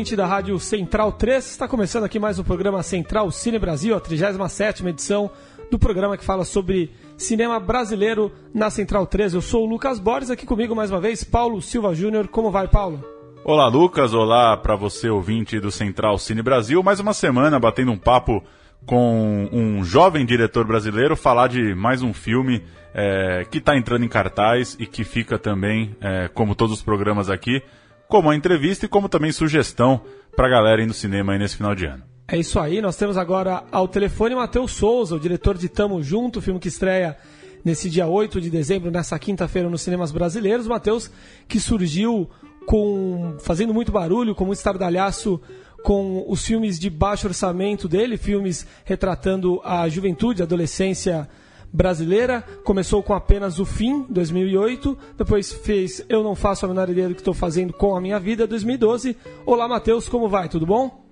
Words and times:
Ouvinte 0.00 0.16
da 0.16 0.24
Rádio 0.24 0.58
Central 0.58 1.12
3. 1.12 1.44
Está 1.44 1.68
começando 1.68 2.04
aqui 2.04 2.18
mais 2.18 2.38
um 2.38 2.42
programa 2.42 2.82
Central 2.82 3.30
Cine 3.30 3.58
Brasil, 3.58 3.94
a 3.94 4.00
37 4.00 4.86
edição 4.86 5.30
do 5.70 5.78
programa 5.78 6.16
que 6.16 6.24
fala 6.24 6.42
sobre 6.46 6.90
cinema 7.18 7.60
brasileiro 7.60 8.32
na 8.54 8.70
Central 8.70 9.06
3. 9.06 9.34
Eu 9.34 9.42
sou 9.42 9.66
o 9.66 9.68
Lucas 9.68 9.98
Borges, 9.98 10.30
aqui 10.30 10.46
comigo 10.46 10.74
mais 10.74 10.90
uma 10.90 11.02
vez, 11.02 11.22
Paulo 11.22 11.60
Silva 11.60 11.94
Júnior. 11.94 12.28
Como 12.28 12.50
vai, 12.50 12.66
Paulo? 12.66 13.04
Olá, 13.44 13.68
Lucas. 13.68 14.14
Olá 14.14 14.56
para 14.56 14.74
você, 14.74 15.10
ouvinte 15.10 15.60
do 15.60 15.70
Central 15.70 16.16
Cine 16.16 16.40
Brasil. 16.40 16.82
Mais 16.82 16.98
uma 16.98 17.12
semana 17.12 17.60
batendo 17.60 17.92
um 17.92 17.98
papo 17.98 18.42
com 18.86 19.50
um 19.52 19.84
jovem 19.84 20.24
diretor 20.24 20.66
brasileiro, 20.66 21.14
falar 21.14 21.48
de 21.48 21.74
mais 21.74 22.00
um 22.00 22.14
filme 22.14 22.62
é, 22.94 23.46
que 23.50 23.58
está 23.58 23.76
entrando 23.76 24.02
em 24.06 24.08
cartaz 24.08 24.78
e 24.80 24.86
que 24.86 25.04
fica 25.04 25.38
também, 25.38 25.94
é, 26.00 26.30
como 26.32 26.54
todos 26.54 26.78
os 26.78 26.82
programas 26.82 27.28
aqui, 27.28 27.62
como 28.10 28.28
a 28.28 28.36
entrevista 28.36 28.84
e 28.84 28.88
como 28.88 29.08
também 29.08 29.32
sugestão 29.32 30.02
para 30.36 30.48
a 30.48 30.50
galera 30.50 30.82
ir 30.82 30.86
no 30.86 30.92
cinema 30.92 31.32
aí 31.32 31.38
nesse 31.38 31.56
final 31.56 31.74
de 31.74 31.86
ano. 31.86 32.02
É 32.28 32.36
isso 32.36 32.60
aí, 32.60 32.82
nós 32.82 32.96
temos 32.96 33.16
agora 33.16 33.64
ao 33.72 33.88
telefone 33.88 34.34
Matheus 34.34 34.72
Souza, 34.72 35.14
o 35.14 35.20
diretor 35.20 35.56
de 35.56 35.68
Tamo 35.68 36.02
Junto, 36.02 36.42
filme 36.42 36.60
que 36.60 36.68
estreia 36.68 37.16
nesse 37.64 37.88
dia 37.88 38.06
8 38.06 38.40
de 38.40 38.50
dezembro, 38.50 38.90
nessa 38.90 39.18
quinta-feira, 39.18 39.68
nos 39.68 39.82
cinemas 39.82 40.12
brasileiros. 40.12 40.66
Matheus, 40.66 41.10
que 41.48 41.58
surgiu 41.58 42.28
com 42.66 43.36
fazendo 43.40 43.72
muito 43.72 43.90
barulho, 43.90 44.34
com 44.34 44.44
muito 44.44 44.58
estardalhaço 44.58 45.40
com 45.82 46.24
os 46.28 46.44
filmes 46.44 46.78
de 46.78 46.90
baixo 46.90 47.26
orçamento 47.26 47.88
dele, 47.88 48.16
filmes 48.16 48.66
retratando 48.84 49.60
a 49.64 49.88
juventude, 49.88 50.42
a 50.42 50.44
adolescência 50.44 51.28
brasileira. 51.72 52.42
Começou 52.64 53.02
com 53.02 53.14
apenas 53.14 53.58
O 53.58 53.64
Fim, 53.66 54.04
2008. 54.08 54.96
Depois 55.16 55.52
fez 55.52 56.04
Eu 56.08 56.22
Não 56.22 56.34
Faço 56.34 56.64
a 56.66 56.68
Menor 56.68 56.88
Ideia 56.88 57.08
do 57.08 57.14
que 57.14 57.20
Estou 57.20 57.34
Fazendo 57.34 57.72
com 57.72 57.96
a 57.96 58.00
Minha 58.00 58.18
Vida, 58.18 58.46
2012. 58.46 59.16
Olá, 59.46 59.68
Matheus, 59.68 60.08
como 60.08 60.28
vai? 60.28 60.48
Tudo 60.48 60.66
bom? 60.66 61.04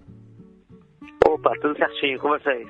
Opa, 1.26 1.52
tudo 1.60 1.76
certinho 1.76 2.18
com 2.18 2.28
vocês. 2.28 2.68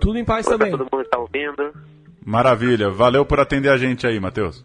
Tudo 0.00 0.18
em 0.18 0.24
paz 0.24 0.46
também. 0.46 0.70
Todo 0.70 0.88
mundo 0.90 1.02
está 1.02 1.18
ouvindo. 1.18 1.72
Maravilha. 2.24 2.90
Valeu 2.90 3.24
por 3.24 3.38
atender 3.40 3.68
a 3.68 3.76
gente 3.76 4.06
aí, 4.06 4.18
Matheus. 4.18 4.64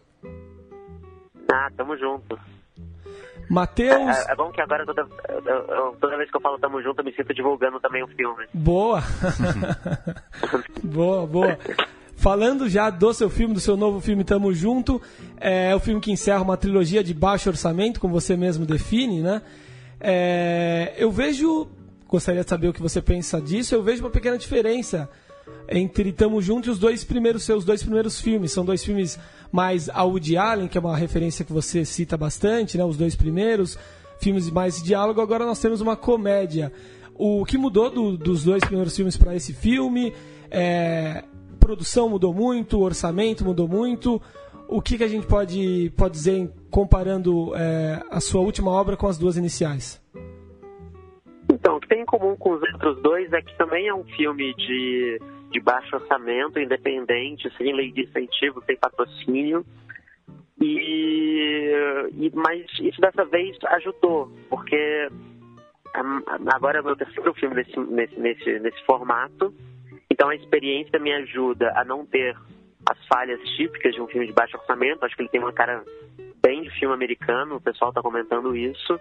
Ah, 1.51 1.69
tamo 1.75 1.97
junto. 1.97 2.37
Matheus, 3.49 4.27
É, 4.27 4.33
é 4.33 4.35
bom 4.35 4.51
que 4.51 4.59
agora 4.61 4.85
toda, 4.85 5.07
toda 6.01 6.17
vez 6.17 6.29
que 6.29 6.35
eu 6.35 6.41
falo 6.41 6.59
tamo 6.59 6.81
junto, 6.81 6.99
eu 6.99 7.05
me 7.05 7.13
sinto 7.13 7.33
divulgando 7.33 7.79
também 7.79 8.03
o 8.03 8.07
filme. 8.07 8.45
boa. 8.53 9.01
boa, 10.83 11.25
boa. 11.25 11.57
Falando 12.19 12.67
já 12.67 12.89
do 12.89 13.13
seu 13.13 13.29
filme, 13.29 13.53
do 13.53 13.59
seu 13.59 13.77
novo 13.77 14.01
filme 14.01 14.23
Tamo 14.23 14.51
Junto, 14.51 14.99
é 15.39 15.73
o 15.75 15.79
filme 15.79 16.01
que 16.01 16.11
encerra 16.11 16.41
uma 16.41 16.57
trilogia 16.57 17.03
de 17.03 17.13
baixo 17.13 17.47
orçamento, 17.47 17.99
como 17.99 18.11
você 18.11 18.35
mesmo 18.35 18.65
define, 18.65 19.21
né? 19.21 19.41
É, 20.01 20.95
eu 20.97 21.11
vejo, 21.11 21.67
gostaria 22.07 22.43
de 22.43 22.49
saber 22.49 22.69
o 22.69 22.73
que 22.73 22.81
você 22.81 23.03
pensa 23.03 23.39
disso, 23.39 23.75
eu 23.75 23.83
vejo 23.83 24.03
uma 24.03 24.09
pequena 24.09 24.35
diferença 24.35 25.07
entre 25.69 26.11
Tamo 26.11 26.41
Junto 26.41 26.67
e 26.69 26.71
os 26.71 26.79
dois 26.79 27.03
primeiros 27.03 27.43
seus 27.43 27.63
dois 27.63 27.83
primeiros 27.83 28.19
filmes. 28.19 28.51
São 28.51 28.65
dois 28.65 28.83
filmes 28.83 29.19
mais 29.51 29.87
a 29.87 30.03
Woody 30.03 30.37
Allen, 30.37 30.67
que 30.67 30.77
é 30.77 30.81
uma 30.81 30.97
referência 30.97 31.45
que 31.45 31.53
você 31.53 31.85
cita 31.85 32.17
bastante, 32.17 32.79
né? 32.79 32.83
Os 32.83 32.97
dois 32.97 33.15
primeiros 33.15 33.77
filmes 34.19 34.49
mais 34.49 34.81
diálogo. 34.81 35.21
Agora 35.21 35.45
nós 35.45 35.59
temos 35.59 35.81
uma 35.81 35.95
comédia. 35.95 36.73
O 37.13 37.45
que 37.45 37.57
mudou 37.59 37.91
do- 37.91 38.17
dos 38.17 38.43
dois 38.43 38.63
primeiros 38.63 38.95
filmes 38.95 39.15
para 39.15 39.35
esse 39.35 39.53
filme? 39.53 40.13
É, 40.49 41.23
produção 41.67 42.07
mudou 42.07 42.33
muito, 42.33 42.79
o 42.79 42.83
orçamento 42.83 43.43
mudou 43.43 43.67
muito. 43.67 44.21
O 44.69 44.81
que, 44.81 44.97
que 44.97 45.03
a 45.03 45.07
gente 45.07 45.27
pode, 45.27 45.91
pode 45.97 46.13
dizer 46.13 46.49
comparando 46.71 47.53
é, 47.55 48.01
a 48.09 48.21
sua 48.21 48.39
última 48.39 48.71
obra 48.71 48.95
com 48.95 49.05
as 49.05 49.17
duas 49.17 49.35
iniciais? 49.35 50.01
Então, 51.51 51.75
o 51.75 51.79
que 51.81 51.87
tem 51.89 52.01
em 52.03 52.05
comum 52.05 52.37
com 52.37 52.51
os 52.51 52.61
outros 52.73 53.01
dois 53.01 53.31
é 53.33 53.41
que 53.41 53.57
também 53.57 53.87
é 53.87 53.93
um 53.93 54.05
filme 54.05 54.53
de, 54.55 55.21
de 55.51 55.59
baixo 55.59 55.93
orçamento, 55.93 56.57
independente, 56.57 57.51
sem 57.57 57.75
lei 57.75 57.91
de 57.91 58.03
incentivo, 58.03 58.63
sem 58.65 58.77
patrocínio. 58.77 59.65
E, 60.61 61.71
e- 62.17 62.31
mas 62.33 62.65
isso 62.79 62.99
dessa 63.01 63.25
vez 63.25 63.57
ajudou, 63.77 64.31
porque 64.49 65.09
agora 66.47 66.77
é 66.77 66.81
o 66.81 66.85
meu 66.85 66.95
terceiro 66.95 67.33
filme 67.33 67.55
nesse, 67.55 67.77
nesse, 67.77 68.19
nesse, 68.19 68.59
nesse 68.59 68.85
formato. 68.85 69.53
Então 70.17 70.29
a 70.29 70.35
experiência 70.35 70.97
me 70.97 71.13
ajuda 71.13 71.71
a 71.75 71.85
não 71.85 72.03
ter 72.03 72.35
as 72.89 73.05
falhas 73.05 73.39
típicas 73.55 73.93
de 73.93 74.01
um 74.01 74.07
filme 74.07 74.25
de 74.25 74.33
baixo 74.33 74.57
orçamento. 74.57 75.05
Acho 75.05 75.15
que 75.15 75.21
ele 75.21 75.29
tem 75.29 75.39
uma 75.39 75.53
cara 75.53 75.83
bem 76.41 76.63
de 76.63 76.71
filme 76.71 76.95
americano, 76.95 77.57
o 77.57 77.61
pessoal 77.61 77.91
está 77.91 78.01
comentando 78.01 78.55
isso. 78.55 78.99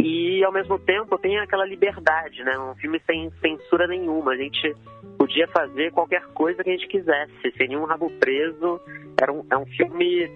E 0.00 0.42
ao 0.42 0.50
mesmo 0.50 0.80
tempo 0.80 1.16
tem 1.16 1.38
aquela 1.38 1.64
liberdade, 1.64 2.42
né? 2.42 2.58
Um 2.58 2.74
filme 2.74 3.00
sem 3.06 3.30
censura 3.40 3.86
nenhuma. 3.86 4.32
A 4.32 4.36
gente 4.36 4.74
podia 5.16 5.46
fazer 5.46 5.92
qualquer 5.92 6.24
coisa 6.34 6.64
que 6.64 6.70
a 6.70 6.72
gente 6.72 6.88
quisesse, 6.88 7.52
sem 7.56 7.68
nenhum 7.68 7.84
rabo 7.84 8.10
preso. 8.18 8.80
Era 9.20 9.32
um, 9.32 9.46
é 9.48 9.56
um 9.56 9.66
filme 9.66 10.28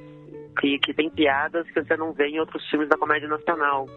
que, 0.61 0.79
que 0.79 0.95
tem 0.95 1.11
piadas 1.11 1.69
que 1.69 1.83
você 1.83 1.97
não 1.97 2.13
vê 2.13 2.29
em 2.29 2.39
outros 2.39 2.65
filmes 2.71 2.89
da 2.89 2.97
comédia 2.97 3.27
nacional. 3.27 3.89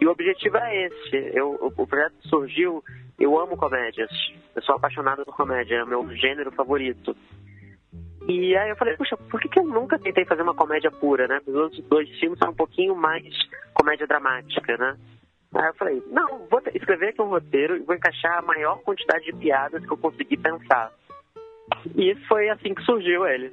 E 0.00 0.06
o 0.06 0.12
objetivo 0.12 0.58
é 0.58 0.86
esse. 0.86 1.32
Eu, 1.34 1.58
o, 1.60 1.82
o 1.82 1.86
projeto 1.88 2.14
surgiu. 2.28 2.84
Eu 3.20 3.38
amo 3.38 3.56
comédias. 3.56 4.10
Eu 4.56 4.62
sou 4.62 4.74
apaixonado 4.74 5.24
por 5.24 5.36
comédia. 5.36 5.76
É 5.76 5.84
o 5.84 5.86
meu 5.86 6.08
gênero 6.16 6.50
favorito. 6.52 7.14
E 8.26 8.56
aí 8.56 8.70
eu 8.70 8.76
falei, 8.76 8.96
puxa, 8.96 9.16
por 9.16 9.40
que, 9.40 9.48
que 9.48 9.58
eu 9.58 9.64
nunca 9.64 9.98
tentei 9.98 10.24
fazer 10.24 10.42
uma 10.42 10.54
comédia 10.54 10.90
pura, 10.90 11.26
né? 11.28 11.40
Os 11.46 11.54
outros 11.54 11.84
dois 11.84 12.08
filmes 12.18 12.38
são 12.38 12.50
um 12.50 12.54
pouquinho 12.54 12.94
mais 12.94 13.24
comédia 13.74 14.06
dramática, 14.06 14.76
né? 14.76 14.96
Aí 15.54 15.66
eu 15.66 15.74
falei, 15.74 16.02
não, 16.10 16.46
vou 16.48 16.62
escrever 16.74 17.08
aqui 17.08 17.20
um 17.20 17.28
roteiro 17.28 17.76
e 17.76 17.80
vou 17.80 17.94
encaixar 17.94 18.38
a 18.38 18.42
maior 18.42 18.78
quantidade 18.82 19.24
de 19.24 19.32
piadas 19.32 19.84
que 19.84 19.92
eu 19.92 19.96
conseguir 19.96 20.36
pensar. 20.36 20.92
E 21.96 22.14
foi 22.28 22.48
assim 22.50 22.72
que 22.74 22.82
surgiu 22.82 23.26
ele. 23.26 23.52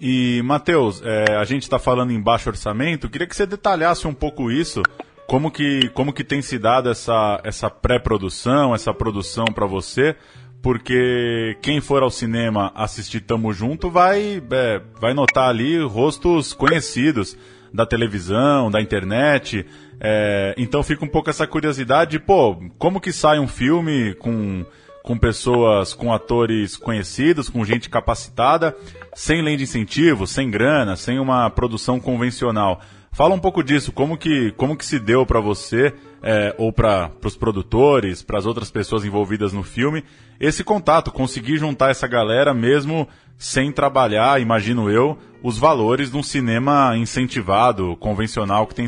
E, 0.00 0.40
Matheus, 0.44 1.02
é, 1.04 1.36
a 1.36 1.44
gente 1.44 1.62
está 1.62 1.78
falando 1.78 2.12
em 2.12 2.22
baixo 2.22 2.48
orçamento, 2.48 3.10
queria 3.10 3.26
que 3.26 3.34
você 3.34 3.46
detalhasse 3.46 4.06
um 4.06 4.14
pouco 4.14 4.50
isso, 4.50 4.80
como 5.28 5.50
que, 5.50 5.90
como 5.90 6.10
que 6.10 6.24
tem 6.24 6.40
se 6.40 6.58
dado 6.58 6.88
essa, 6.88 7.38
essa 7.44 7.68
pré-produção, 7.68 8.74
essa 8.74 8.94
produção 8.94 9.44
para 9.44 9.66
você, 9.66 10.16
porque 10.62 11.54
quem 11.60 11.82
for 11.82 12.02
ao 12.02 12.10
cinema 12.10 12.72
assistir 12.74 13.20
Tamo 13.20 13.52
Junto 13.52 13.90
vai, 13.90 14.42
é, 14.50 14.80
vai 14.98 15.12
notar 15.12 15.50
ali 15.50 15.78
rostos 15.84 16.54
conhecidos 16.54 17.36
da 17.72 17.84
televisão, 17.84 18.70
da 18.70 18.80
internet, 18.80 19.66
é, 20.00 20.54
então 20.56 20.82
fica 20.82 21.04
um 21.04 21.08
pouco 21.08 21.28
essa 21.28 21.46
curiosidade, 21.46 22.18
pô, 22.18 22.56
como 22.78 22.98
que 22.98 23.12
sai 23.12 23.38
um 23.38 23.46
filme 23.46 24.14
com 24.14 24.64
com 25.00 25.16
pessoas, 25.16 25.94
com 25.94 26.12
atores 26.12 26.76
conhecidos, 26.76 27.48
com 27.48 27.64
gente 27.64 27.88
capacitada, 27.88 28.76
sem 29.14 29.40
lei 29.40 29.56
de 29.56 29.62
incentivo, 29.62 30.26
sem 30.26 30.50
grana, 30.50 30.96
sem 30.96 31.18
uma 31.18 31.48
produção 31.48 31.98
convencional. 31.98 32.82
Fala 33.18 33.34
um 33.34 33.40
pouco 33.40 33.64
disso, 33.64 33.92
como 33.92 34.16
que, 34.16 34.52
como 34.52 34.78
que 34.78 34.84
se 34.84 34.96
deu 34.96 35.26
para 35.26 35.40
você, 35.40 35.92
é, 36.22 36.54
ou 36.56 36.72
para 36.72 37.10
os 37.24 37.36
produtores, 37.36 38.22
para 38.22 38.38
as 38.38 38.46
outras 38.46 38.70
pessoas 38.70 39.04
envolvidas 39.04 39.52
no 39.52 39.64
filme, 39.64 40.04
esse 40.38 40.62
contato, 40.62 41.10
conseguir 41.10 41.56
juntar 41.56 41.90
essa 41.90 42.06
galera 42.06 42.54
mesmo 42.54 43.08
sem 43.36 43.72
trabalhar, 43.72 44.40
imagino 44.40 44.88
eu, 44.88 45.18
os 45.42 45.58
valores 45.58 46.12
de 46.12 46.16
um 46.16 46.22
cinema 46.22 46.96
incentivado, 46.96 47.96
convencional 47.96 48.68
que 48.68 48.74
tem, 48.76 48.86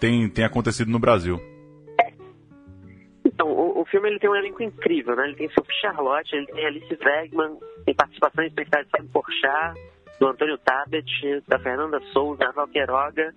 tem, 0.00 0.28
tem 0.28 0.44
acontecido 0.44 0.90
no 0.90 0.98
Brasil. 0.98 1.40
Então, 3.24 3.46
o, 3.46 3.82
o 3.82 3.84
filme 3.84 4.08
ele 4.08 4.18
tem 4.18 4.28
um 4.28 4.34
elenco 4.34 4.60
incrível, 4.60 5.14
né? 5.14 5.28
Ele 5.28 5.36
tem 5.36 5.50
Sophie 5.50 5.80
Charlotte, 5.80 6.34
ele 6.34 6.46
tem 6.46 6.66
Alice 6.66 6.98
Wegman, 7.00 7.56
tem 7.84 7.94
participações 7.94 8.48
especiais 8.48 8.86
de 8.86 8.90
Fábio 8.90 9.10
Porchat, 9.12 9.80
do 10.18 10.26
Antônio 10.26 10.58
Tabet, 10.58 11.06
da 11.46 11.60
Fernanda 11.60 12.00
Souza, 12.12 12.52
da 12.56 12.66
Queiroga. 12.66 13.32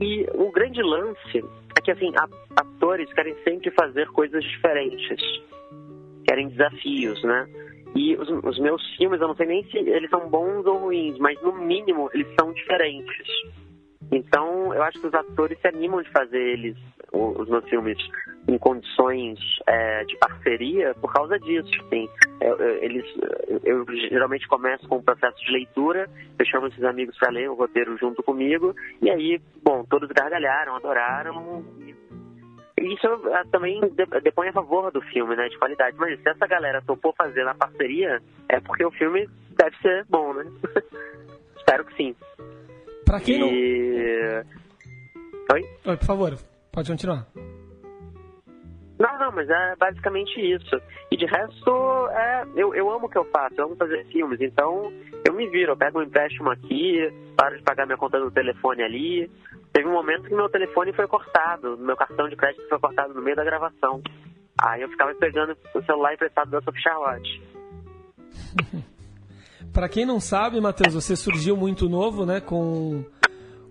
E 0.00 0.26
o 0.34 0.50
grande 0.50 0.82
lance 0.82 1.44
é 1.76 1.80
que, 1.80 1.90
assim, 1.90 2.12
atores 2.56 3.12
querem 3.12 3.34
sempre 3.44 3.70
fazer 3.70 4.08
coisas 4.08 4.42
diferentes. 4.42 5.20
Querem 6.26 6.48
desafios, 6.48 7.22
né? 7.22 7.46
E 7.94 8.16
os, 8.16 8.28
os 8.28 8.58
meus 8.58 8.82
filmes, 8.96 9.20
eu 9.20 9.28
não 9.28 9.36
sei 9.36 9.46
nem 9.46 9.64
se 9.70 9.76
eles 9.78 10.10
são 10.10 10.28
bons 10.28 10.66
ou 10.66 10.78
ruins, 10.78 11.16
mas 11.18 11.40
no 11.42 11.52
mínimo 11.52 12.10
eles 12.12 12.26
são 12.38 12.52
diferentes. 12.52 13.28
Então, 14.10 14.74
eu 14.74 14.82
acho 14.82 15.00
que 15.00 15.06
os 15.06 15.14
atores 15.14 15.58
se 15.60 15.68
animam 15.68 16.02
de 16.02 16.10
fazer 16.10 16.40
eles, 16.40 16.76
o- 17.12 17.40
os 17.40 17.48
meus 17.48 17.64
filmes. 17.68 17.96
Em 18.46 18.58
condições 18.58 19.38
é, 19.66 20.04
de 20.04 20.16
parceria 20.18 20.94
por 20.94 21.12
causa 21.12 21.38
disso. 21.38 21.70
Assim. 21.86 22.08
Eu, 22.40 22.56
eu, 22.58 22.82
eles, 22.82 23.04
eu 23.64 23.84
geralmente 24.08 24.46
começo 24.46 24.86
com 24.88 24.96
um 24.98 25.02
processo 25.02 25.36
de 25.44 25.52
leitura, 25.52 26.08
eu 26.38 26.46
chamo 26.46 26.66
esses 26.66 26.82
amigos 26.84 27.16
para 27.18 27.32
ler 27.32 27.50
o 27.50 27.54
roteiro 27.54 27.96
junto 27.98 28.22
comigo, 28.22 28.74
e 29.00 29.10
aí, 29.10 29.40
bom, 29.62 29.84
todos 29.84 30.08
gargalharam, 30.10 30.76
adoraram. 30.76 31.64
E 32.78 32.94
isso 32.94 33.06
é, 33.06 33.44
também 33.50 33.80
depõe 34.22 34.48
a 34.48 34.52
favor 34.52 34.90
do 34.92 35.00
filme, 35.00 35.34
né, 35.36 35.48
de 35.48 35.58
qualidade. 35.58 35.96
Mas 35.98 36.20
se 36.20 36.28
essa 36.28 36.46
galera 36.46 36.82
topou 36.82 37.14
fazer 37.16 37.44
na 37.44 37.54
parceria, 37.54 38.20
é 38.48 38.60
porque 38.60 38.84
o 38.84 38.90
filme 38.90 39.28
deve 39.56 39.76
ser 39.78 40.04
bom, 40.08 40.34
né? 40.34 40.44
Espero 41.56 41.84
que 41.86 41.96
sim. 41.96 42.14
Pra 43.06 43.20
quem 43.20 43.38
não... 43.38 43.48
Oi? 45.52 45.62
Oi, 45.86 45.96
por 45.96 46.06
favor, 46.06 46.38
pode 46.72 46.90
continuar. 46.90 47.26
Não, 48.98 49.18
não, 49.18 49.32
mas 49.32 49.48
é 49.50 49.74
basicamente 49.76 50.40
isso. 50.40 50.80
E 51.10 51.16
de 51.16 51.26
resto, 51.26 52.08
é, 52.10 52.44
eu, 52.54 52.74
eu 52.74 52.90
amo 52.90 53.06
o 53.06 53.08
que 53.08 53.18
eu 53.18 53.24
faço, 53.24 53.54
eu 53.58 53.66
amo 53.66 53.76
fazer 53.76 54.04
filmes, 54.06 54.40
então 54.40 54.92
eu 55.26 55.34
me 55.34 55.48
viro, 55.48 55.72
eu 55.72 55.76
pego 55.76 55.98
um 55.98 56.02
empréstimo 56.02 56.50
aqui, 56.50 57.12
paro 57.36 57.56
de 57.56 57.62
pagar 57.62 57.86
minha 57.86 57.98
conta 57.98 58.20
do 58.20 58.30
telefone 58.30 58.82
ali. 58.82 59.30
Teve 59.72 59.88
um 59.88 59.92
momento 59.92 60.28
que 60.28 60.34
meu 60.34 60.48
telefone 60.48 60.92
foi 60.92 61.08
cortado, 61.08 61.76
meu 61.78 61.96
cartão 61.96 62.28
de 62.28 62.36
crédito 62.36 62.68
foi 62.68 62.78
cortado 62.78 63.12
no 63.12 63.22
meio 63.22 63.36
da 63.36 63.44
gravação. 63.44 64.00
Aí 64.62 64.82
eu 64.82 64.88
ficava 64.88 65.12
pegando 65.16 65.56
o 65.74 65.82
celular 65.82 66.14
emprestado 66.14 66.50
da 66.50 66.62
Sophie 66.62 66.82
Charlotte. 66.82 67.42
Para 69.72 69.88
quem 69.88 70.06
não 70.06 70.20
sabe, 70.20 70.60
Matheus, 70.60 70.94
você 70.94 71.16
surgiu 71.16 71.56
muito 71.56 71.88
novo, 71.88 72.24
né, 72.24 72.40
com, 72.40 73.04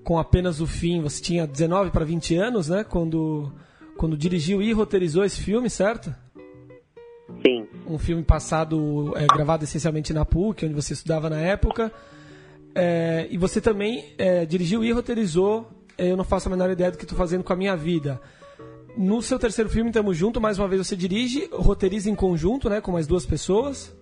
com 0.04 0.20
apenas 0.20 0.60
o 0.60 0.68
fim. 0.68 1.02
Você 1.02 1.24
tinha 1.24 1.48
19 1.48 1.92
para 1.92 2.04
20 2.04 2.36
anos, 2.36 2.68
né, 2.68 2.84
quando 2.84 3.50
quando 3.98 4.18
dirigiu 4.18 4.62
e 4.62 4.72
roteirizou 4.74 5.24
esse 5.24 5.42
filme, 5.42 5.70
certo? 5.70 6.14
Sim. 7.46 7.68
Um 7.88 7.98
filme 7.98 8.24
passado, 8.24 9.14
é, 9.16 9.26
gravado 9.28 9.64
essencialmente 9.64 10.14
na 10.14 10.26
PUC, 10.26 10.66
onde 10.66 10.74
você 10.74 10.94
estudava 10.94 11.30
na 11.30 11.40
época. 11.40 11.92
É, 12.76 13.28
e 13.30 13.38
você 13.38 13.62
também 13.62 14.14
é, 14.18 14.46
dirigiu 14.46 14.84
e 14.84 14.92
roteirizou 14.92 15.70
é, 15.98 16.12
Eu 16.12 16.18
Não 16.18 16.24
Faço 16.24 16.48
a 16.48 16.52
Menor 16.52 16.70
Ideia 16.70 16.92
do 16.92 16.98
que 16.98 17.04
Estou 17.04 17.18
Fazendo 17.18 17.44
com 17.44 17.54
a 17.54 17.56
Minha 17.56 17.76
Vida. 17.76 18.20
No 18.98 19.22
seu 19.22 19.40
terceiro 19.40 19.70
filme, 19.70 19.92
Tamo 19.92 20.14
Junto, 20.14 20.40
mais 20.40 20.60
uma 20.60 20.68
vez 20.68 20.86
você 20.86 20.96
dirige, 20.96 21.50
roteiriza 21.52 22.10
em 22.10 22.16
conjunto, 22.16 22.70
né, 22.70 22.80
com 22.80 22.92
mais 22.92 23.08
duas 23.08 23.26
pessoas. 23.26 23.96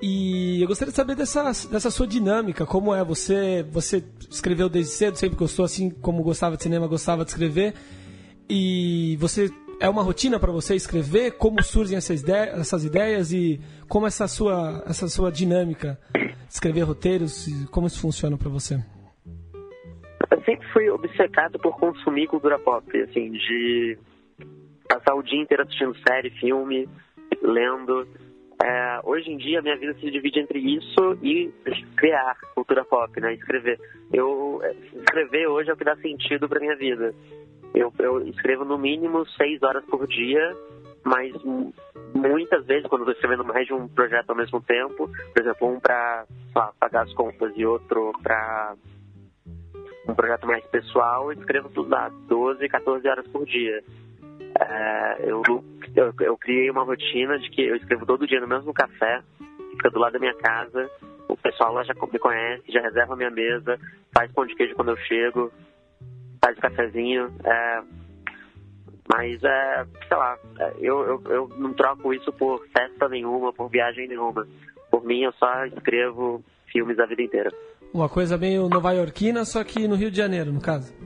E 0.00 0.62
eu 0.62 0.68
gostaria 0.68 0.92
de 0.92 0.96
saber 0.96 1.16
dessa, 1.16 1.42
dessa 1.68 1.90
sua 1.90 2.06
dinâmica, 2.06 2.64
como 2.64 2.94
é 2.94 3.02
você 3.02 3.64
você 3.64 4.04
escreveu 4.30 4.68
desde 4.68 4.92
cedo, 4.92 5.16
sempre 5.16 5.36
gostou 5.36 5.64
assim 5.64 5.90
como 5.90 6.22
gostava 6.22 6.56
de 6.56 6.62
cinema, 6.62 6.86
gostava 6.86 7.24
de 7.24 7.30
escrever. 7.30 7.74
E 8.48 9.16
você 9.18 9.50
é 9.80 9.88
uma 9.88 10.02
rotina 10.02 10.38
para 10.38 10.52
você 10.52 10.76
escrever? 10.76 11.32
Como 11.32 11.62
surgem 11.62 11.96
essas 11.96 12.22
ideias, 12.22 12.60
essas 12.60 12.84
ideias 12.84 13.32
e 13.32 13.60
como 13.88 14.06
essa 14.06 14.28
sua 14.28 14.84
essa 14.86 15.08
sua 15.08 15.32
dinâmica 15.32 15.98
escrever 16.48 16.82
roteiros 16.82 17.46
como 17.70 17.86
isso 17.86 18.00
funciona 18.00 18.36
para 18.36 18.48
você? 18.48 18.82
Eu 20.30 20.42
sempre 20.44 20.66
fui 20.72 20.88
obcecado 20.90 21.58
por 21.58 21.76
consumir 21.78 22.28
cultura 22.28 22.58
pop, 22.58 22.84
assim, 23.02 23.32
de 23.32 23.98
passar 24.88 25.14
o 25.14 25.22
dia 25.22 25.40
inteiro 25.40 25.62
assistindo 25.62 25.96
série, 26.06 26.30
filme, 26.30 26.88
lendo. 27.42 28.06
É, 28.62 29.00
hoje 29.04 29.30
em 29.30 29.36
dia, 29.36 29.62
minha 29.62 29.76
vida 29.76 29.94
se 29.94 30.10
divide 30.10 30.40
entre 30.40 30.58
isso 30.58 31.16
e 31.22 31.52
criar 31.96 32.36
cultura 32.54 32.84
pop, 32.84 33.20
né? 33.20 33.34
Escrever. 33.34 33.78
Eu, 34.12 34.60
é, 34.62 34.72
escrever 34.72 35.46
hoje 35.46 35.70
é 35.70 35.72
o 35.72 35.76
que 35.76 35.84
dá 35.84 35.96
sentido 35.96 36.48
para 36.48 36.60
minha 36.60 36.76
vida. 36.76 37.14
Eu, 37.74 37.92
eu 37.98 38.26
escrevo 38.26 38.64
no 38.64 38.76
mínimo 38.76 39.24
seis 39.36 39.62
horas 39.62 39.84
por 39.84 40.06
dia, 40.08 40.56
mas 41.04 41.32
muitas 42.14 42.66
vezes, 42.66 42.88
quando 42.88 43.02
estou 43.02 43.14
escrevendo 43.14 43.44
mais 43.44 43.66
de 43.66 43.72
um 43.72 43.86
projeto 43.86 44.30
ao 44.30 44.36
mesmo 44.36 44.60
tempo, 44.60 45.08
por 45.08 45.42
exemplo, 45.42 45.68
um 45.68 45.78
para 45.78 46.26
pagar 46.80 47.02
as 47.02 47.12
contas 47.14 47.52
e 47.56 47.64
outro 47.64 48.12
para 48.22 48.74
um 50.08 50.14
projeto 50.14 50.46
mais 50.46 50.64
pessoal, 50.66 51.30
eu 51.32 51.38
escrevo 51.38 51.68
tudo 51.68 51.90
lá 51.90 52.10
12, 52.26 52.68
14 52.68 53.08
horas 53.08 53.26
por 53.28 53.44
dia. 53.46 53.82
É, 54.60 55.16
eu, 55.20 55.42
eu, 55.94 56.14
eu, 56.20 56.36
criei 56.36 56.70
uma 56.70 56.82
rotina 56.82 57.38
de 57.38 57.48
que 57.50 57.62
eu 57.62 57.76
escrevo 57.76 58.04
todo 58.04 58.26
dia 58.26 58.40
no 58.40 58.48
mesmo 58.48 58.72
café, 58.72 59.22
fica 59.72 59.90
do 59.90 59.98
lado 59.98 60.14
da 60.14 60.18
minha 60.18 60.34
casa. 60.34 60.90
O 61.28 61.36
pessoal 61.36 61.72
lá 61.72 61.84
já 61.84 61.94
me 61.94 62.18
conhece, 62.18 62.64
já 62.68 62.80
reserva 62.80 63.14
a 63.14 63.16
minha 63.16 63.30
mesa, 63.30 63.78
faz 64.12 64.30
pão 64.32 64.46
de 64.46 64.54
queijo 64.54 64.74
quando 64.74 64.90
eu 64.90 64.96
chego, 64.96 65.52
faz 66.42 66.58
cafezinho. 66.58 67.32
É, 67.44 67.82
mas, 69.08 69.42
é, 69.42 69.86
sei 70.06 70.16
lá, 70.16 70.36
é, 70.58 70.72
eu, 70.80 71.02
eu, 71.02 71.22
eu 71.30 71.48
não 71.56 71.72
troco 71.72 72.12
isso 72.12 72.32
por 72.32 72.66
festa 72.68 73.08
nenhuma, 73.08 73.52
por 73.52 73.68
viagem 73.70 74.08
nenhuma. 74.08 74.46
Por 74.90 75.04
mim, 75.04 75.22
eu 75.22 75.32
só 75.32 75.64
escrevo 75.66 76.42
filmes 76.70 76.98
a 76.98 77.06
vida 77.06 77.22
inteira. 77.22 77.50
Uma 77.92 78.08
coisa 78.08 78.36
meio 78.36 78.68
nova-iorquina, 78.68 79.44
só 79.44 79.64
que 79.64 79.88
no 79.88 79.94
Rio 79.94 80.10
de 80.10 80.16
Janeiro, 80.16 80.52
no 80.52 80.60
caso. 80.60 80.94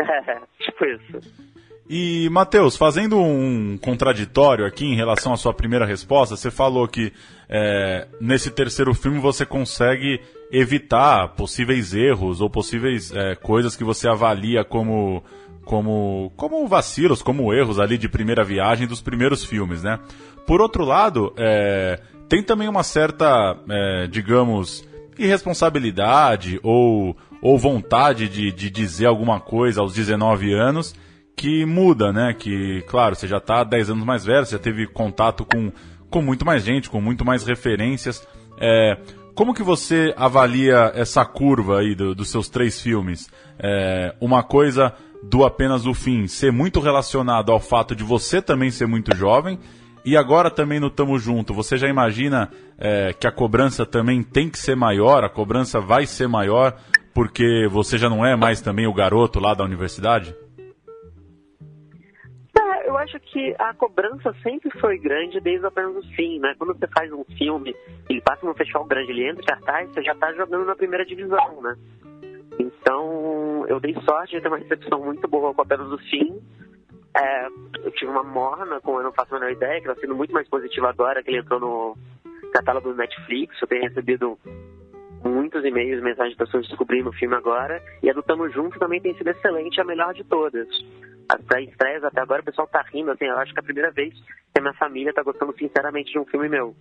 É, 0.00 0.40
tipo 0.60 0.84
isso. 0.84 1.57
E, 1.88 2.28
Matheus, 2.28 2.76
fazendo 2.76 3.18
um 3.18 3.78
contraditório 3.78 4.66
aqui 4.66 4.84
em 4.84 4.94
relação 4.94 5.32
à 5.32 5.38
sua 5.38 5.54
primeira 5.54 5.86
resposta, 5.86 6.36
você 6.36 6.50
falou 6.50 6.86
que 6.86 7.10
é, 7.48 8.06
nesse 8.20 8.50
terceiro 8.50 8.92
filme 8.92 9.18
você 9.18 9.46
consegue 9.46 10.20
evitar 10.52 11.28
possíveis 11.28 11.94
erros 11.94 12.42
ou 12.42 12.50
possíveis 12.50 13.10
é, 13.14 13.34
coisas 13.36 13.74
que 13.74 13.84
você 13.84 14.06
avalia 14.06 14.64
como, 14.64 15.24
como, 15.64 16.30
como 16.36 16.68
vacilos, 16.68 17.22
como 17.22 17.54
erros 17.54 17.80
ali 17.80 17.96
de 17.96 18.08
primeira 18.08 18.44
viagem 18.44 18.86
dos 18.86 19.00
primeiros 19.00 19.42
filmes, 19.42 19.82
né? 19.82 19.98
Por 20.46 20.60
outro 20.60 20.84
lado, 20.84 21.32
é, 21.38 22.00
tem 22.28 22.42
também 22.42 22.68
uma 22.68 22.82
certa, 22.82 23.56
é, 23.66 24.06
digamos, 24.08 24.86
irresponsabilidade 25.18 26.60
ou, 26.62 27.16
ou 27.40 27.58
vontade 27.58 28.28
de, 28.28 28.52
de 28.52 28.68
dizer 28.68 29.06
alguma 29.06 29.40
coisa 29.40 29.80
aos 29.80 29.94
19 29.94 30.52
anos 30.52 30.94
que 31.38 31.64
muda, 31.64 32.12
né? 32.12 32.34
Que, 32.36 32.82
claro, 32.88 33.14
você 33.14 33.28
já 33.28 33.36
está 33.36 33.62
10 33.62 33.90
anos 33.90 34.04
mais 34.04 34.24
velho, 34.24 34.44
você 34.44 34.56
já 34.56 34.58
teve 34.58 34.88
contato 34.88 35.44
com, 35.44 35.70
com 36.10 36.20
muito 36.20 36.44
mais 36.44 36.64
gente, 36.64 36.90
com 36.90 37.00
muito 37.00 37.24
mais 37.24 37.46
referências. 37.46 38.26
É, 38.60 38.98
como 39.36 39.54
que 39.54 39.62
você 39.62 40.12
avalia 40.16 40.90
essa 40.96 41.24
curva 41.24 41.78
aí 41.78 41.94
do, 41.94 42.12
dos 42.12 42.28
seus 42.28 42.48
três 42.48 42.80
filmes? 42.80 43.30
É, 43.56 44.16
uma 44.20 44.42
coisa 44.42 44.92
do 45.22 45.44
apenas 45.44 45.86
o 45.86 45.94
fim 45.94 46.26
ser 46.26 46.50
muito 46.50 46.80
relacionado 46.80 47.52
ao 47.52 47.60
fato 47.60 47.94
de 47.94 48.02
você 48.02 48.42
também 48.42 48.70
ser 48.70 48.86
muito 48.86 49.16
jovem 49.16 49.60
e 50.04 50.16
agora 50.16 50.50
também 50.50 50.80
no 50.80 50.90
Tamo 50.90 51.18
Junto, 51.18 51.52
você 51.52 51.76
já 51.76 51.88
imagina 51.88 52.50
é, 52.78 53.12
que 53.12 53.26
a 53.26 53.32
cobrança 53.32 53.84
também 53.84 54.22
tem 54.22 54.48
que 54.48 54.58
ser 54.58 54.76
maior, 54.76 55.22
a 55.22 55.28
cobrança 55.28 55.80
vai 55.80 56.06
ser 56.06 56.26
maior 56.28 56.76
porque 57.14 57.68
você 57.70 57.96
já 57.98 58.08
não 58.08 58.24
é 58.24 58.36
mais 58.36 58.60
também 58.60 58.86
o 58.86 58.94
garoto 58.94 59.38
lá 59.38 59.54
da 59.54 59.64
universidade? 59.64 60.34
Acho 63.08 63.20
que 63.20 63.54
a 63.58 63.72
cobrança 63.74 64.34
sempre 64.42 64.70
foi 64.78 64.98
grande 64.98 65.40
desde 65.40 65.66
apenas 65.66 65.96
o 65.96 66.02
fim, 66.14 66.38
né? 66.38 66.54
Quando 66.58 66.78
você 66.78 66.86
faz 66.88 67.10
um 67.12 67.24
filme, 67.36 67.74
ele 68.08 68.20
passa 68.20 68.44
num 68.44 68.54
festival 68.54 68.84
grande, 68.84 69.10
ele 69.10 69.28
entra 69.28 69.42
em 69.42 69.46
cartaz, 69.46 69.90
você 69.90 70.02
já 70.02 70.12
está 70.12 70.32
jogando 70.34 70.66
na 70.66 70.76
primeira 70.76 71.04
divisão, 71.04 71.60
né? 71.62 71.74
Então, 72.58 73.64
eu 73.68 73.80
dei 73.80 73.94
sorte 74.04 74.36
de 74.36 74.42
ter 74.42 74.48
uma 74.48 74.58
recepção 74.58 75.02
muito 75.02 75.26
boa 75.26 75.54
com 75.54 75.62
apenas 75.62 75.90
o 75.90 75.98
fim. 75.98 76.38
É, 77.16 77.46
eu 77.84 77.90
tive 77.92 78.10
uma 78.10 78.22
morna, 78.22 78.80
com 78.80 78.98
Eu 78.98 79.04
Não 79.04 79.12
Faço 79.12 79.34
a 79.34 79.38
Menor 79.38 79.52
Ideia, 79.52 79.80
que 79.80 79.88
está 79.88 80.00
sendo 80.00 80.14
muito 80.14 80.32
mais 80.32 80.48
positiva 80.48 80.90
agora, 80.90 81.22
que 81.22 81.30
ele 81.30 81.38
entrou 81.38 81.58
no 81.58 81.96
catálogo 82.52 82.90
do 82.90 82.96
Netflix. 82.96 83.60
Eu 83.60 83.68
tenho 83.68 83.82
recebido 83.82 84.38
muitos 85.24 85.64
e-mails, 85.64 86.02
mensagens 86.02 86.36
de 86.36 86.44
pessoas 86.44 86.66
descobrindo 86.66 87.10
o 87.10 87.12
filme 87.12 87.34
agora. 87.34 87.82
E 88.02 88.10
a 88.10 88.12
do 88.12 88.22
Tamo 88.22 88.48
Junto 88.50 88.78
também 88.78 89.00
tem 89.00 89.14
sido 89.14 89.28
excelente, 89.28 89.80
a 89.80 89.84
melhor 89.84 90.12
de 90.12 90.24
todas 90.24 90.68
as 91.30 91.40
pré-estreias 91.42 92.04
até 92.04 92.20
agora 92.20 92.42
o 92.42 92.44
pessoal 92.44 92.66
tá 92.66 92.82
rindo, 92.92 93.10
assim, 93.10 93.26
eu 93.26 93.38
acho 93.38 93.52
que 93.52 93.58
é 93.58 93.62
a 93.62 93.64
primeira 93.64 93.90
vez 93.90 94.14
que 94.14 94.58
a 94.58 94.62
minha 94.62 94.74
família 94.74 95.12
tá 95.12 95.22
gostando 95.22 95.54
sinceramente 95.56 96.10
de 96.10 96.18
um 96.18 96.24
filme 96.24 96.48
meu. 96.48 96.74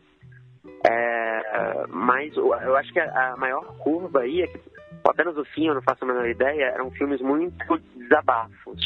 É, 0.86 1.86
mas 1.90 2.36
eu 2.36 2.76
acho 2.76 2.92
que 2.94 3.00
a, 3.00 3.36
maior 3.38 3.78
curva 3.78 4.22
aí 4.22 4.42
é 4.42 4.48
que 4.48 4.60
apenas 5.06 5.38
o 5.38 5.46
fim, 5.46 5.68
eu 5.68 5.76
não 5.76 5.82
faço 5.82 6.04
a 6.04 6.08
menor 6.08 6.28
ideia, 6.28 6.66
eram 6.66 6.92
filmes 6.92 7.22
muito 7.22 7.78
desabafos. 7.96 8.82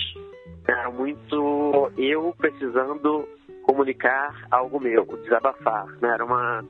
Eram 0.68 0.94
muito 0.94 1.91
eu 1.98 2.34
precisando 2.38 3.27
comunicar 3.63 4.48
algo 4.50 4.80
meu, 4.80 5.06
desabafar. 5.24 5.86
Né? 6.01 6.10
Era 6.10 6.25
uma 6.25 6.63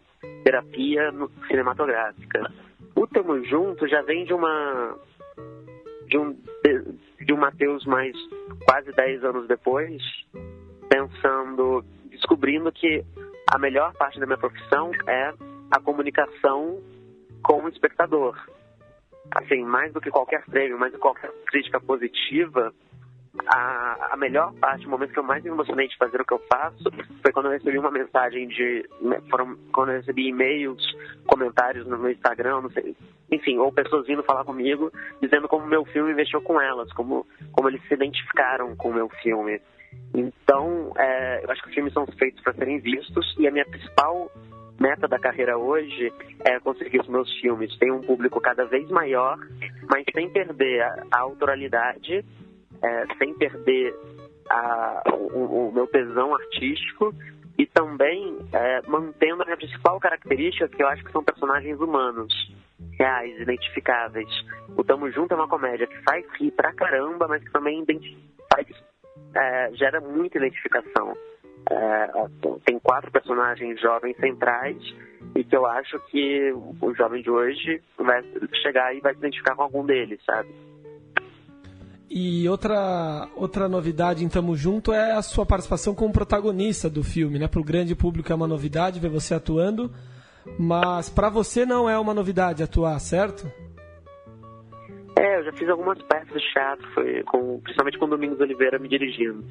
terapia 0.44 1.12
cinematográfica. 1.48 2.52
O 2.96 3.08
Tamo 3.08 3.44
Junto 3.46 3.88
já 3.88 4.02
vem 4.02 4.26
de 4.26 4.34
uma 4.34 4.98
de 6.08 6.18
um 6.18 6.36
de 7.26 7.34
um 7.34 7.38
Mateus 7.38 7.86
mais 7.86 8.16
quase 8.66 8.92
10 8.92 9.24
anos 9.24 9.48
depois, 9.48 10.02
pensando, 10.90 11.84
descobrindo 12.10 12.72
que 12.72 13.04
a 13.52 13.58
melhor 13.58 13.94
parte 13.94 14.20
da 14.20 14.26
minha 14.26 14.38
profissão 14.38 14.92
é 15.08 15.34
a 15.72 15.80
comunicação 15.80 16.82
com 17.44 17.64
o 17.64 17.70
espectador. 17.70 18.38
Assim, 19.32 19.64
mais 19.64 19.94
do 19.94 20.02
que 20.02 20.10
qualquer 20.10 20.44
prêmio, 20.46 20.78
mais 20.78 20.92
do 20.92 20.98
que 20.98 21.02
qualquer 21.02 21.32
crítica 21.48 21.80
positiva, 21.80 22.74
a, 23.48 24.10
a 24.12 24.18
melhor 24.18 24.54
parte, 24.56 24.86
o 24.86 24.90
momento 24.90 25.14
que 25.14 25.20
eu 25.20 25.24
mais 25.24 25.44
me 25.44 25.50
emocionei 25.50 25.88
de 25.88 25.98
fazer 25.98 26.20
o 26.20 26.26
que 26.26 26.34
eu 26.34 26.42
faço, 26.52 26.84
foi 27.22 27.32
quando 27.32 27.46
eu 27.46 27.54
recebi 27.54 27.78
uma 27.78 27.92
mensagem 27.92 28.48
de. 28.48 28.88
Né, 29.02 29.22
foram, 29.30 29.56
quando 29.74 29.90
eu 29.90 29.98
recebi 29.98 30.28
e-mails, 30.28 30.84
comentários 31.26 31.88
no 31.88 31.98
meu 31.98 32.12
Instagram, 32.12 32.62
não 32.62 32.70
sei, 32.72 32.96
enfim, 33.32 33.58
ou 33.58 33.72
pessoas 33.72 34.06
vindo 34.06 34.24
falar 34.24 34.44
comigo, 34.44 34.92
dizendo 35.22 35.48
como 35.48 35.66
meu 35.66 35.86
filme 35.86 36.14
mexeu 36.14 36.42
com 36.42 36.60
elas, 36.60 36.92
como, 36.94 37.26
como 37.52 37.70
eles 37.70 37.82
se 37.88 37.94
identificaram 37.94 38.76
com 38.76 38.90
o 38.90 38.94
meu 38.94 39.10
filme. 39.22 39.62
Então, 40.14 40.92
é, 40.98 41.44
eu 41.44 41.52
acho 41.52 41.62
que 41.64 41.70
os 41.70 41.74
filmes 41.74 41.94
são 41.94 42.06
feitos 42.06 42.42
para 42.44 42.54
serem 42.54 42.80
vistos 42.80 43.36
e 43.40 43.48
a 43.48 43.52
minha 43.52 43.66
principal 43.66 44.30
meta 44.80 45.08
da 45.08 45.20
carreira 45.20 45.58
hoje 45.58 46.12
é 46.44 46.60
conseguir 46.60 47.00
os 47.00 47.08
meus 47.08 47.32
filmes 47.40 47.78
ter 47.78 47.92
um 47.92 48.02
público 48.02 48.42
cada 48.42 48.66
vez 48.66 48.90
maior, 48.90 49.38
mas 49.90 50.04
sem 50.12 50.30
perder 50.30 50.82
a, 50.82 51.04
a 51.12 51.20
autoralidade, 51.20 52.26
é, 52.84 53.06
sem 53.18 53.34
perder 53.36 53.96
a, 54.50 55.04
o, 55.14 55.68
o, 55.70 55.72
meu 55.72 55.88
tesão 55.88 56.34
artístico 56.36 57.14
e 57.58 57.66
também 57.66 58.38
é, 58.54 58.82
mantendo 58.88 59.42
a 59.44 59.46
minha 59.46 59.58
principal 59.58 60.00
característica, 60.00 60.68
que 60.68 60.82
eu 60.82 60.88
acho 60.88 61.04
que 61.04 61.12
são 61.12 61.24
personagens 61.24 61.80
humanos, 61.80 62.34
reais, 62.98 63.40
identificáveis. 63.40 64.30
O 64.76 64.84
Tamo 64.84 65.12
Junto 65.12 65.34
é 65.34 65.38
uma 65.38 65.48
comédia 65.48 65.88
que 65.88 66.02
faz 66.04 66.26
rir 66.40 66.52
pra 66.52 66.74
caramba, 66.74 67.28
mas 67.28 67.44
que 67.44 67.52
também 67.52 67.86
faz, 68.52 68.68
é, 69.36 69.72
gera 69.74 70.02
muita 70.02 70.38
identificação. 70.38 71.16
É, 71.70 72.12
tem 72.66 72.80
quatro 72.80 73.12
personagens 73.12 73.80
jovens 73.80 74.18
centrais 74.18 74.78
e 75.36 75.44
que 75.44 75.56
eu 75.56 75.66
acho 75.68 76.00
que 76.08 76.52
o 76.82 76.94
jovem 76.96 77.22
de 77.22 77.30
hoje 77.30 77.82
vai 77.98 78.24
chegar 78.64 78.96
e 78.96 79.00
vai 79.00 79.14
se 79.14 79.20
identificar 79.20 79.56
com 79.56 79.62
algum 79.62 79.86
deles, 79.86 80.20
sabe? 80.26 80.50
E 82.14 82.50
outra, 82.50 83.30
outra 83.38 83.70
novidade 83.70 84.26
em 84.26 84.28
Tamo 84.28 84.54
Junto 84.54 84.92
é 84.92 85.14
a 85.14 85.22
sua 85.22 85.46
participação 85.46 85.96
como 85.96 86.12
protagonista 86.12 86.90
do 86.90 87.06
filme, 87.06 87.40
né? 87.40 87.48
Para 87.48 87.62
o 87.62 87.64
grande 87.64 87.96
público 87.96 88.30
é 88.30 88.36
uma 88.36 88.50
novidade 88.50 89.00
ver 89.00 89.10
você 89.10 89.34
atuando, 89.34 89.90
mas 90.60 91.10
para 91.10 91.30
você 91.30 91.66
não 91.66 91.90
é 91.90 91.98
uma 91.98 92.14
novidade 92.14 92.62
atuar, 92.62 93.00
certo? 93.00 93.50
É, 95.18 95.40
eu 95.40 95.46
já 95.46 95.54
fiz 95.54 95.70
algumas 95.70 96.02
peças 96.02 96.42
de 96.42 96.52
teatro, 96.52 96.86
foi 96.94 97.24
com, 97.24 97.62
principalmente 97.62 97.98
com 97.98 98.10
Domingos 98.10 98.42
Oliveira 98.42 98.78
me 98.78 98.90
dirigindo. 98.90 99.46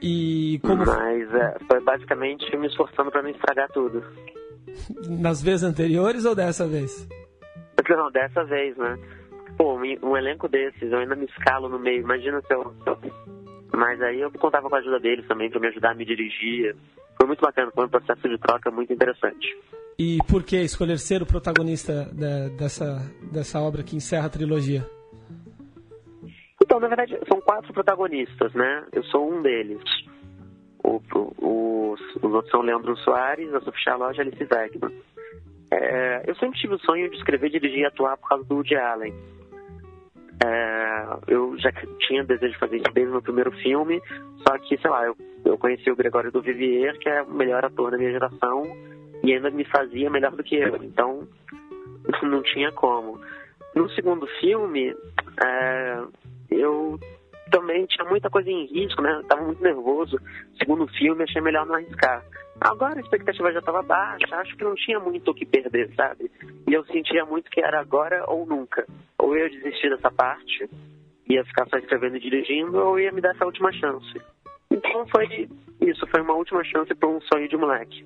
E 0.00 0.60
como... 0.62 0.86
Mas 0.86 1.34
é, 1.34 1.56
foi 1.66 1.80
basicamente 1.80 2.56
me 2.56 2.68
esforçando 2.68 3.10
para 3.10 3.22
não 3.22 3.30
estragar 3.30 3.68
tudo. 3.72 4.04
Nas 5.10 5.42
vezes 5.42 5.64
anteriores 5.64 6.24
ou 6.24 6.36
dessa 6.36 6.68
vez? 6.68 7.08
Não, 7.88 8.12
dessa 8.12 8.44
vez, 8.44 8.76
né? 8.76 8.96
Pô, 9.58 9.74
um, 9.74 10.16
elenco 10.16 10.48
desses, 10.48 10.92
eu 10.92 10.98
ainda 10.98 11.16
me 11.16 11.24
escalo 11.24 11.68
no 11.68 11.80
meio, 11.80 12.00
imagina 12.00 12.40
se 12.42 12.54
eu... 12.54 12.72
Mas 13.74 14.00
aí 14.00 14.20
eu 14.20 14.30
contava 14.30 14.68
com 14.68 14.76
a 14.76 14.78
ajuda 14.78 15.00
deles 15.00 15.26
também 15.26 15.50
para 15.50 15.60
me 15.60 15.66
ajudar 15.66 15.90
a 15.90 15.94
me 15.94 16.04
dirigir. 16.04 16.76
Foi 17.16 17.26
muito 17.26 17.40
bacana, 17.40 17.70
foi 17.74 17.84
um 17.84 17.88
processo 17.88 18.28
de 18.28 18.38
troca 18.38 18.70
muito 18.70 18.92
interessante. 18.92 19.58
E 19.98 20.18
por 20.28 20.44
que 20.44 20.56
escolher 20.56 20.98
ser 20.98 21.22
o 21.22 21.26
protagonista 21.26 22.04
de, 22.12 22.56
dessa, 22.56 22.98
dessa 23.32 23.60
obra 23.60 23.82
que 23.82 23.96
encerra 23.96 24.26
a 24.26 24.30
trilogia? 24.30 24.86
Então, 26.62 26.78
na 26.78 26.86
verdade, 26.86 27.18
são 27.28 27.40
quatro 27.40 27.72
protagonistas, 27.72 28.52
né? 28.54 28.86
Eu 28.92 29.02
sou 29.04 29.28
um 29.28 29.42
deles. 29.42 29.82
O, 30.84 31.02
o, 31.14 31.92
os, 31.92 32.00
os 32.16 32.32
outros 32.32 32.50
são 32.50 32.62
Leandro 32.62 32.96
Soares, 32.98 33.52
a 33.52 33.60
Sofia 33.60 33.96
Loja 33.96 34.22
e 34.22 34.26
Alice 34.28 34.46
Wegman. 34.50 34.94
É, 35.70 36.30
eu 36.30 36.34
sempre 36.36 36.58
tive 36.58 36.74
o 36.74 36.78
sonho 36.80 37.10
de 37.10 37.16
escrever, 37.16 37.50
dirigir 37.50 37.80
e 37.80 37.86
atuar 37.86 38.16
por 38.16 38.28
causa 38.28 38.44
do 38.44 38.54
Woody 38.54 38.76
Allen. 38.76 39.14
É, 40.44 41.16
eu 41.26 41.58
já 41.58 41.72
tinha 42.00 42.22
desejo 42.24 42.52
de 42.52 42.58
fazer 42.58 42.76
isso 42.76 42.92
desde 42.92 43.10
o 43.10 43.12
meu 43.12 43.22
primeiro 43.22 43.50
filme, 43.52 44.00
só 44.46 44.56
que, 44.58 44.78
sei 44.78 44.90
lá, 44.90 45.04
eu, 45.04 45.16
eu 45.44 45.58
conheci 45.58 45.90
o 45.90 45.96
Gregório 45.96 46.30
do 46.30 46.40
Vivier, 46.40 46.96
que 46.98 47.08
é 47.08 47.22
o 47.22 47.30
melhor 47.30 47.64
ator 47.64 47.90
da 47.90 47.98
minha 47.98 48.12
geração, 48.12 48.62
e 49.24 49.32
ainda 49.32 49.50
me 49.50 49.64
fazia 49.64 50.08
melhor 50.08 50.32
do 50.32 50.44
que 50.44 50.56
eu, 50.56 50.76
então 50.82 51.26
não 52.22 52.42
tinha 52.42 52.70
como. 52.72 53.20
No 53.74 53.90
segundo 53.90 54.26
filme, 54.40 54.94
é, 55.44 56.02
eu 56.50 56.98
também 57.50 57.86
tinha 57.86 58.08
muita 58.08 58.30
coisa 58.30 58.50
em 58.50 58.66
risco, 58.66 59.02
né? 59.02 59.22
Tava 59.28 59.42
muito 59.42 59.62
nervoso. 59.62 60.18
Segundo 60.58 60.86
filme, 60.88 61.24
achei 61.24 61.40
melhor 61.40 61.66
não 61.66 61.74
arriscar. 61.74 62.24
Agora 62.60 62.98
a 62.98 63.00
expectativa 63.00 63.52
já 63.52 63.60
estava 63.60 63.82
baixa, 63.82 64.34
acho 64.36 64.56
que 64.56 64.64
não 64.64 64.74
tinha 64.74 64.98
muito 64.98 65.30
o 65.30 65.34
que 65.34 65.46
perder, 65.46 65.92
sabe? 65.94 66.30
E 66.68 66.72
eu 66.72 66.84
sentia 66.86 67.24
muito 67.24 67.50
que 67.50 67.60
era 67.60 67.80
agora 67.80 68.24
ou 68.26 68.44
nunca. 68.44 68.86
Ou 69.18 69.36
eu 69.36 69.46
ia 69.46 69.50
desistir 69.50 69.90
dessa 69.90 70.10
parte, 70.10 70.68
ia 71.28 71.44
ficar 71.44 71.68
só 71.68 71.78
escrevendo 71.78 72.16
e 72.16 72.20
dirigindo, 72.20 72.78
ou 72.78 72.98
ia 72.98 73.12
me 73.12 73.20
dar 73.20 73.30
essa 73.30 73.44
última 73.44 73.72
chance. 73.72 74.20
Então 74.70 75.06
foi 75.08 75.48
isso, 75.80 76.06
foi 76.08 76.20
uma 76.20 76.34
última 76.34 76.64
chance 76.64 76.92
para 76.94 77.08
um 77.08 77.20
sonho 77.20 77.48
de 77.48 77.56
moleque. 77.56 78.04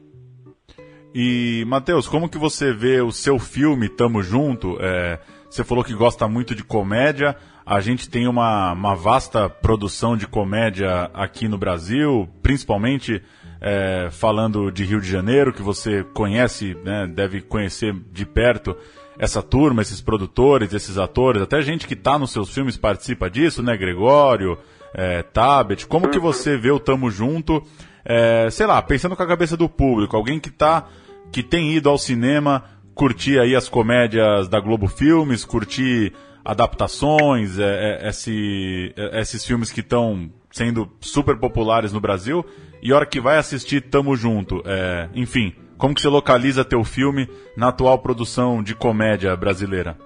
E, 1.14 1.64
Matheus, 1.66 2.08
como 2.08 2.28
que 2.28 2.38
você 2.38 2.72
vê 2.72 3.00
o 3.00 3.12
seu 3.12 3.38
filme 3.38 3.88
Tamo 3.88 4.22
Junto? 4.22 4.78
É, 4.80 5.18
você 5.48 5.62
falou 5.62 5.84
que 5.84 5.94
gosta 5.94 6.26
muito 6.26 6.54
de 6.54 6.64
comédia. 6.64 7.36
A 7.64 7.80
gente 7.80 8.08
tem 8.08 8.26
uma, 8.26 8.72
uma 8.72 8.94
vasta 8.94 9.48
produção 9.48 10.16
de 10.16 10.26
comédia 10.26 11.10
aqui 11.12 11.48
no 11.48 11.58
Brasil, 11.58 12.28
principalmente 12.42 13.22
é, 13.64 14.08
falando 14.10 14.72
de 14.72 14.84
Rio 14.84 15.00
de 15.00 15.08
Janeiro, 15.08 15.52
que 15.52 15.62
você 15.62 16.02
conhece, 16.12 16.76
né, 16.84 17.06
deve 17.06 17.40
conhecer 17.40 17.94
de 18.12 18.26
perto 18.26 18.76
essa 19.16 19.40
turma, 19.40 19.82
esses 19.82 20.00
produtores, 20.00 20.74
esses 20.74 20.98
atores, 20.98 21.40
até 21.40 21.62
gente 21.62 21.86
que 21.86 21.94
está 21.94 22.18
nos 22.18 22.32
seus 22.32 22.52
filmes 22.52 22.76
participa 22.76 23.30
disso, 23.30 23.62
né, 23.62 23.76
Gregório, 23.76 24.58
é, 24.92 25.22
Tabet. 25.22 25.86
Como 25.86 26.08
que 26.08 26.18
você 26.18 26.56
vê 26.58 26.72
o 26.72 26.80
Tamo 26.80 27.08
Junto, 27.08 27.62
é, 28.04 28.48
sei 28.50 28.66
lá, 28.66 28.82
pensando 28.82 29.14
com 29.14 29.22
a 29.22 29.28
cabeça 29.28 29.56
do 29.56 29.68
público, 29.68 30.16
alguém 30.16 30.40
que 30.40 30.50
tá, 30.50 30.88
que 31.30 31.40
tem 31.40 31.72
ido 31.72 31.88
ao 31.88 31.96
cinema 31.96 32.64
curtir 32.94 33.38
aí 33.38 33.54
as 33.54 33.68
comédias 33.68 34.48
da 34.48 34.58
Globo 34.58 34.88
Filmes, 34.88 35.44
curtir 35.44 36.12
adaptações, 36.44 37.58
é, 37.58 38.00
é, 38.02 38.08
esse, 38.08 38.92
é, 38.96 39.20
esses 39.20 39.44
filmes 39.44 39.70
que 39.70 39.80
estão 39.80 40.30
sendo 40.50 40.90
super 41.00 41.38
populares 41.38 41.92
no 41.92 42.00
Brasil, 42.00 42.44
e 42.82 42.92
a 42.92 42.96
hora 42.96 43.06
que 43.06 43.20
vai 43.20 43.38
assistir 43.38 43.80
Tamo 43.80 44.16
Junto, 44.16 44.60
é, 44.66 45.08
enfim, 45.14 45.54
como 45.78 45.94
que 45.94 46.00
você 46.00 46.08
localiza 46.08 46.64
teu 46.64 46.82
filme 46.82 47.28
na 47.56 47.68
atual 47.68 47.98
produção 48.00 48.62
de 48.62 48.74
comédia 48.74 49.36
brasileira? 49.36 49.96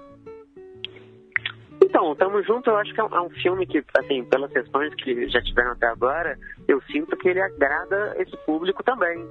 Então, 1.83 2.15
Tamo 2.15 2.43
Junto 2.43 2.69
eu 2.69 2.77
acho 2.77 2.93
que 2.93 2.99
é 2.99 3.03
um, 3.03 3.25
é 3.25 3.29
filme 3.41 3.65
que, 3.65 3.83
assim, 3.97 4.23
pelas 4.25 4.51
sessões 4.51 4.93
que 4.95 5.27
já 5.29 5.41
tiveram 5.41 5.71
até 5.71 5.87
agora, 5.87 6.37
eu 6.67 6.79
sinto 6.91 7.17
que 7.17 7.29
ele 7.29 7.41
agrada 7.41 8.15
esse 8.19 8.37
público 8.45 8.83
também. 8.83 9.25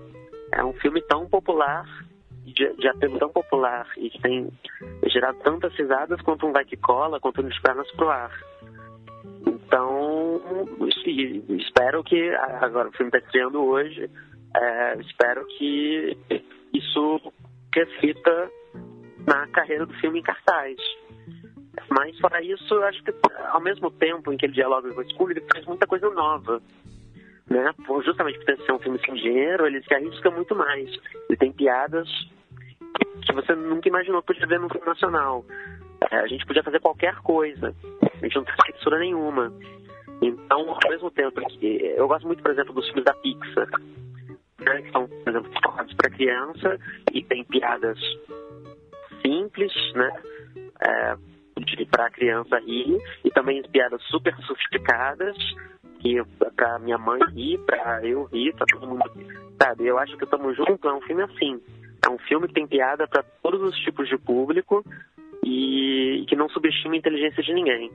É 0.53 0.65
um 0.65 0.73
filme 0.75 1.01
tão 1.03 1.29
popular 1.29 1.85
de, 2.45 2.89
apelo 2.89 3.19
tão 3.19 3.29
popular 3.29 3.87
e 3.97 4.11
que 4.11 4.21
tem 4.21 4.49
gerado 5.07 5.39
tantas 5.45 5.75
risadas 5.75 6.21
quanto 6.23 6.47
um 6.47 6.53
vai 6.53 6.65
que 6.65 6.77
cola, 6.77 7.21
quanto 7.21 7.43
um 7.43 7.49
pernas 7.63 7.91
pro 7.93 8.09
ar. 8.09 8.31
Espero 11.49 12.03
que, 12.05 12.31
agora 12.61 12.89
o 12.89 12.93
filme 12.93 13.09
está 13.09 13.19
estreando 13.19 13.63
hoje, 13.63 14.11
é, 14.55 15.01
espero 15.01 15.47
que 15.47 16.17
isso 16.73 17.33
reflita 17.75 18.51
na 19.27 19.47
carreira 19.49 19.87
do 19.87 19.95
filme 19.95 20.21
em 20.21 20.23
cartaz. 20.23 20.77
Mas, 21.91 22.19
fora 22.19 22.43
isso, 22.43 22.75
eu 22.75 22.85
acho 22.85 23.03
que 23.03 23.13
ao 23.51 23.61
mesmo 23.61 23.91
tempo 23.91 24.33
em 24.33 24.37
que 24.37 24.47
ele 24.47 24.55
dialoga 24.55 24.93
com 24.93 25.03
esse 25.03 25.15
público, 25.15 25.41
ele 25.41 25.53
faz 25.53 25.65
muita 25.67 25.87
coisa 25.87 26.09
nova. 26.11 26.61
Né? 27.49 27.73
Justamente 28.05 28.39
por 28.39 28.57
ser 28.57 28.73
um 28.73 28.79
filme 28.79 28.99
sem 29.05 29.15
dinheiro, 29.15 29.67
ele 29.67 29.83
se 29.83 29.95
arrisca 29.95 30.31
muito 30.31 30.55
mais. 30.55 30.91
Ele 31.29 31.39
tem 31.39 31.53
piadas 31.53 32.09
que 33.25 33.33
você 33.33 33.55
nunca 33.55 33.89
imaginou 33.89 34.21
que 34.23 34.29
podia 34.29 34.47
ver 34.47 34.59
no 34.59 34.69
filme 34.69 34.87
nacional. 34.87 35.45
É, 36.11 36.17
a 36.17 36.27
gente 36.27 36.47
podia 36.47 36.63
fazer 36.63 36.81
qualquer 36.81 37.17
coisa. 37.17 37.75
A 38.03 38.25
gente 38.25 38.37
não 38.37 38.45
tem 38.45 38.55
censura 38.73 38.99
nenhuma. 38.99 39.53
Então, 40.23 40.71
ao 40.71 40.91
mesmo 40.91 41.11
tempo 41.11 41.41
que 41.49 41.95
eu 41.97 42.09
gosto 42.09 42.27
muito, 42.27 42.43
por 42.43 42.53
exemplo, 42.53 42.75
dos 42.75 42.87
filmes 42.87 43.05
da 43.05 43.15
Pixar, 43.15 43.69
né, 44.61 44.83
que 44.83 44.91
são, 44.91 45.07
por 45.07 45.31
exemplo, 45.31 45.53
focados 45.63 45.95
para 45.95 46.11
criança 46.11 46.79
e 47.13 47.23
tem 47.23 47.45
piadas 47.45 47.99
simples, 49.23 49.73
né, 49.95 50.11
é, 50.81 51.17
para 51.91 52.07
a 52.07 52.11
criança 52.11 52.59
rir 52.61 52.99
e 53.25 53.31
também 53.31 53.63
piadas 53.71 54.03
super 54.05 54.35
sofisticadas 54.47 55.37
que 56.01 56.23
para 56.55 56.79
minha 56.79 56.99
mãe 56.99 57.21
rir, 57.35 57.59
para 57.67 58.05
eu 58.07 58.25
rir, 58.25 58.55
para 58.55 58.67
todo 58.67 58.87
mundo, 58.87 59.03
sabe? 59.61 59.87
Eu 59.87 59.99
acho 59.99 60.17
que 60.17 60.27
Tamo 60.27 60.55
Junto 60.55 60.89
é 60.89 60.95
um 60.95 61.01
filme 61.01 61.23
assim. 61.23 61.61
É 62.05 62.11
um 62.11 62.19
filme 62.19 62.47
que 62.49 62.55
tem 62.55 62.67
piada 62.67 63.07
para 63.09 63.23
todos 63.43 63.61
os 63.63 63.77
tipos 63.79 64.09
de 64.09 64.17
público 64.19 64.85
e 65.45 66.25
que 66.29 66.37
não 66.37 66.49
subestima 66.49 66.95
a 66.95 66.99
inteligência 66.99 67.43
de 67.43 67.53
ninguém. 67.53 67.91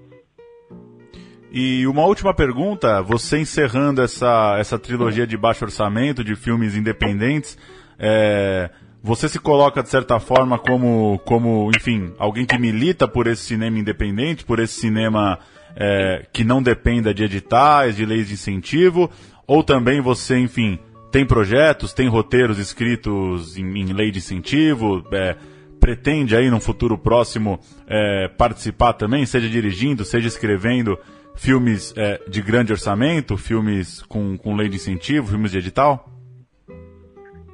E 1.51 1.85
uma 1.85 2.05
última 2.05 2.33
pergunta, 2.33 3.01
você 3.01 3.39
encerrando 3.39 4.01
essa, 4.01 4.55
essa 4.57 4.79
trilogia 4.79 5.27
de 5.27 5.35
baixo 5.35 5.65
orçamento, 5.65 6.23
de 6.23 6.33
filmes 6.33 6.77
independentes, 6.77 7.57
é, 7.99 8.69
você 9.03 9.27
se 9.27 9.37
coloca 9.37 9.83
de 9.83 9.89
certa 9.89 10.17
forma 10.17 10.57
como, 10.57 11.19
como, 11.25 11.69
enfim, 11.75 12.13
alguém 12.17 12.45
que 12.45 12.57
milita 12.57 13.05
por 13.05 13.27
esse 13.27 13.43
cinema 13.43 13.77
independente, 13.77 14.45
por 14.45 14.59
esse 14.59 14.79
cinema 14.79 15.39
é, 15.75 16.25
que 16.31 16.45
não 16.45 16.63
dependa 16.63 17.13
de 17.13 17.25
editais, 17.25 17.97
de 17.97 18.05
leis 18.05 18.29
de 18.29 18.35
incentivo, 18.35 19.11
ou 19.45 19.61
também 19.61 19.99
você, 19.99 20.37
enfim, 20.37 20.79
tem 21.11 21.25
projetos, 21.25 21.91
tem 21.91 22.07
roteiros 22.07 22.59
escritos 22.59 23.57
em, 23.57 23.77
em 23.77 23.91
lei 23.91 24.09
de 24.09 24.19
incentivo, 24.19 25.03
é, 25.11 25.35
pretende 25.81 26.33
aí 26.33 26.49
num 26.49 26.61
futuro 26.61 26.97
próximo 26.97 27.59
é, 27.87 28.29
participar 28.37 28.93
também, 28.93 29.25
seja 29.25 29.49
dirigindo, 29.49 30.05
seja 30.05 30.29
escrevendo 30.29 30.97
filmes 31.35 31.93
é, 31.97 32.17
de 32.27 32.41
grande 32.41 32.71
orçamento, 32.71 33.37
filmes 33.37 34.01
com, 34.03 34.37
com 34.37 34.55
lei 34.55 34.69
de 34.69 34.75
incentivo, 34.75 35.27
filmes 35.27 35.51
de 35.51 35.57
edital? 35.57 36.05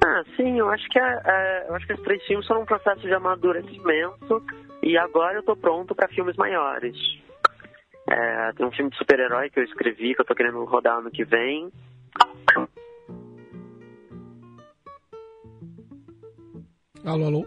Ah, 0.04 0.22
sim, 0.36 0.58
eu 0.58 0.68
acho 0.70 0.88
que 0.88 0.98
a, 0.98 1.04
a, 1.04 1.64
eu 1.68 1.74
acho 1.74 1.86
que 1.86 1.94
os 1.94 2.02
três 2.02 2.22
filmes 2.24 2.46
são 2.46 2.62
um 2.62 2.64
processo 2.64 3.00
de 3.00 3.12
amadurecimento 3.12 4.42
e 4.82 4.96
agora 4.96 5.38
eu 5.38 5.42
tô 5.42 5.56
pronto 5.56 5.94
para 5.94 6.08
filmes 6.08 6.36
maiores. 6.36 6.96
É, 8.10 8.52
tem 8.52 8.64
um 8.64 8.70
filme 8.70 8.90
de 8.90 8.96
super-herói 8.96 9.50
que 9.50 9.60
eu 9.60 9.64
escrevi 9.64 10.14
que 10.14 10.20
eu 10.20 10.24
tô 10.24 10.34
querendo 10.34 10.64
rodar 10.64 10.98
ano 10.98 11.10
que 11.10 11.24
vem. 11.24 11.70
Alô, 17.04 17.26
alô. 17.26 17.46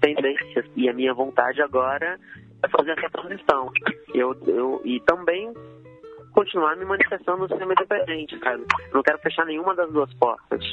Tendências 0.00 0.66
e 0.76 0.88
a 0.88 0.92
minha 0.92 1.14
vontade 1.14 1.62
agora 1.62 2.18
é 2.64 2.68
fazer 2.68 2.98
essa 2.98 3.10
transição. 3.10 3.70
Eu, 4.14 4.36
eu 4.46 4.80
e 4.84 5.00
também 5.00 5.52
continuar 6.32 6.76
me 6.76 6.84
manifestando 6.84 7.38
no 7.38 7.48
cinema 7.48 7.72
independente, 7.72 8.38
sabe? 8.40 8.64
Não 8.92 9.02
quero 9.02 9.18
fechar 9.18 9.46
nenhuma 9.46 9.74
das 9.74 9.90
duas 9.92 10.12
portas. 10.14 10.64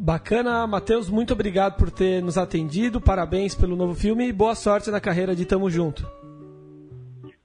Bacana, 0.00 0.66
Matheus, 0.66 1.10
muito 1.10 1.32
obrigado 1.32 1.76
por 1.76 1.90
ter 1.90 2.22
nos 2.22 2.38
atendido, 2.38 3.00
parabéns 3.00 3.54
pelo 3.54 3.74
novo 3.74 3.94
filme 3.94 4.28
e 4.28 4.32
boa 4.32 4.54
sorte 4.54 4.90
na 4.90 5.00
carreira 5.00 5.34
de 5.34 5.44
Tamo 5.44 5.68
Junto. 5.68 6.06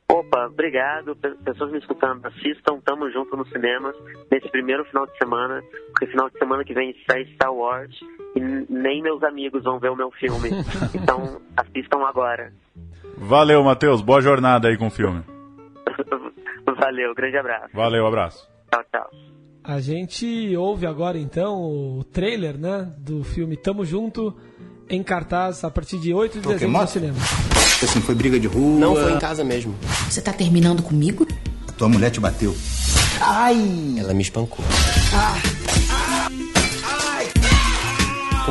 Opa, 0.08 0.46
obrigado. 0.46 1.16
Pessoas 1.44 1.72
me 1.72 1.80
escutando, 1.80 2.24
assistam 2.28 2.80
Tamo 2.82 3.10
Junto 3.10 3.36
nos 3.36 3.50
cinemas 3.50 3.96
nesse 4.32 4.48
primeiro 4.50 4.86
final 4.86 5.08
de 5.08 5.18
semana, 5.18 5.64
porque 5.88 6.06
final 6.08 6.30
de 6.30 6.38
semana 6.38 6.64
que 6.64 6.74
vem 6.74 6.96
sai 7.10 7.24
Star 7.34 7.52
Wars 7.52 8.00
e 8.36 8.40
nem 8.70 9.02
meus 9.02 9.24
amigos 9.24 9.64
vão 9.64 9.80
ver 9.80 9.90
o 9.90 9.96
meu 9.96 10.12
filme. 10.12 10.50
então 10.94 11.42
assistam 11.56 12.00
agora. 12.06 12.54
Valeu, 13.18 13.64
Matheus. 13.64 14.02
Boa 14.02 14.22
jornada 14.22 14.68
aí 14.68 14.78
com 14.78 14.88
o 14.88 14.92
filme. 14.92 15.24
Valeu, 16.80 17.14
grande 17.14 17.38
abraço. 17.38 17.70
Valeu, 17.74 18.06
abraço. 18.06 18.50
Tchau, 18.72 18.84
tchau. 18.92 19.10
A 19.64 19.80
gente 19.80 20.56
ouve 20.58 20.86
agora 20.86 21.18
então 21.18 21.62
o 21.62 22.04
trailer, 22.04 22.58
né, 22.58 22.92
do 22.98 23.24
filme 23.24 23.56
Tamo 23.56 23.86
Junto 23.86 24.36
em 24.90 25.02
cartaz 25.02 25.64
a 25.64 25.72
partir 25.72 25.98
de 26.00 26.14
8 26.14 26.42
de 26.42 26.48
dezembro 26.48 26.82
no 26.82 26.88
cinema. 26.88 27.16
Assim, 27.82 28.02
foi 28.02 28.16
briga 28.16 28.40
de 28.40 28.48
rua. 28.48 28.80
Não 28.80 28.96
foi 28.96 29.14
em 29.14 29.20
casa 29.20 29.44
mesmo. 29.44 29.74
Você 30.10 30.22
tá 30.22 30.34
terminando 30.34 30.84
comigo? 30.84 31.26
A 31.68 31.72
tua 31.72 31.88
mulher 31.88 32.12
te 32.12 32.20
bateu. 32.20 32.54
Ai! 33.22 33.96
Ela 33.98 34.14
me 34.14 34.22
espancou. 34.22 34.64
Ah. 35.14 35.53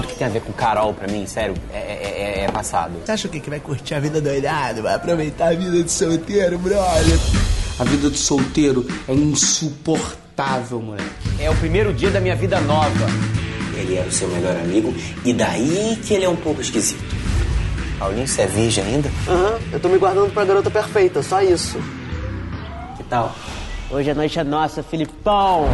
Tudo 0.02 0.10
que 0.10 0.18
tem 0.18 0.26
a 0.26 0.30
ver 0.30 0.42
com 0.42 0.52
Carol 0.52 0.92
pra 0.92 1.06
mim, 1.06 1.26
sério, 1.26 1.54
é, 1.72 1.78
é, 1.78 2.40
é, 2.40 2.44
é 2.44 2.50
passado. 2.50 2.92
Você 3.04 3.12
acha 3.12 3.28
o 3.28 3.30
quê? 3.30 3.38
Que 3.38 3.48
vai 3.48 3.60
curtir 3.60 3.94
a 3.94 4.00
vida 4.00 4.20
doidado? 4.20 4.82
Vai 4.82 4.94
aproveitar 4.94 5.52
a 5.52 5.54
vida 5.54 5.80
de 5.80 5.90
solteiro, 5.90 6.58
brother? 6.58 7.18
A 7.78 7.84
vida 7.84 8.10
de 8.10 8.18
solteiro 8.18 8.84
é 9.08 9.14
insuportável, 9.14 10.80
moleque. 10.80 11.08
É 11.38 11.48
o 11.48 11.54
primeiro 11.54 11.92
dia 11.94 12.10
da 12.10 12.20
minha 12.20 12.34
vida 12.34 12.60
nova. 12.60 13.06
Ele 13.76 13.94
era 13.94 14.08
o 14.08 14.12
seu 14.12 14.26
melhor 14.28 14.56
amigo, 14.56 14.92
e 15.24 15.32
daí 15.32 15.96
que 16.04 16.14
ele 16.14 16.24
é 16.24 16.28
um 16.28 16.36
pouco 16.36 16.60
esquisito. 16.60 17.02
Paulinho, 17.98 18.26
você 18.26 18.42
é 18.42 18.46
virgem 18.46 18.84
ainda? 18.84 19.08
Aham, 19.28 19.52
uhum, 19.52 19.58
eu 19.72 19.80
tô 19.80 19.88
me 19.88 19.98
guardando 19.98 20.32
pra 20.32 20.44
garota 20.44 20.70
perfeita, 20.70 21.22
só 21.22 21.40
isso. 21.40 21.78
Que 22.96 23.04
tal? 23.04 23.32
Hoje 23.88 24.10
a 24.10 24.14
noite 24.14 24.36
é 24.36 24.42
nossa, 24.42 24.82
Filipão! 24.82 25.68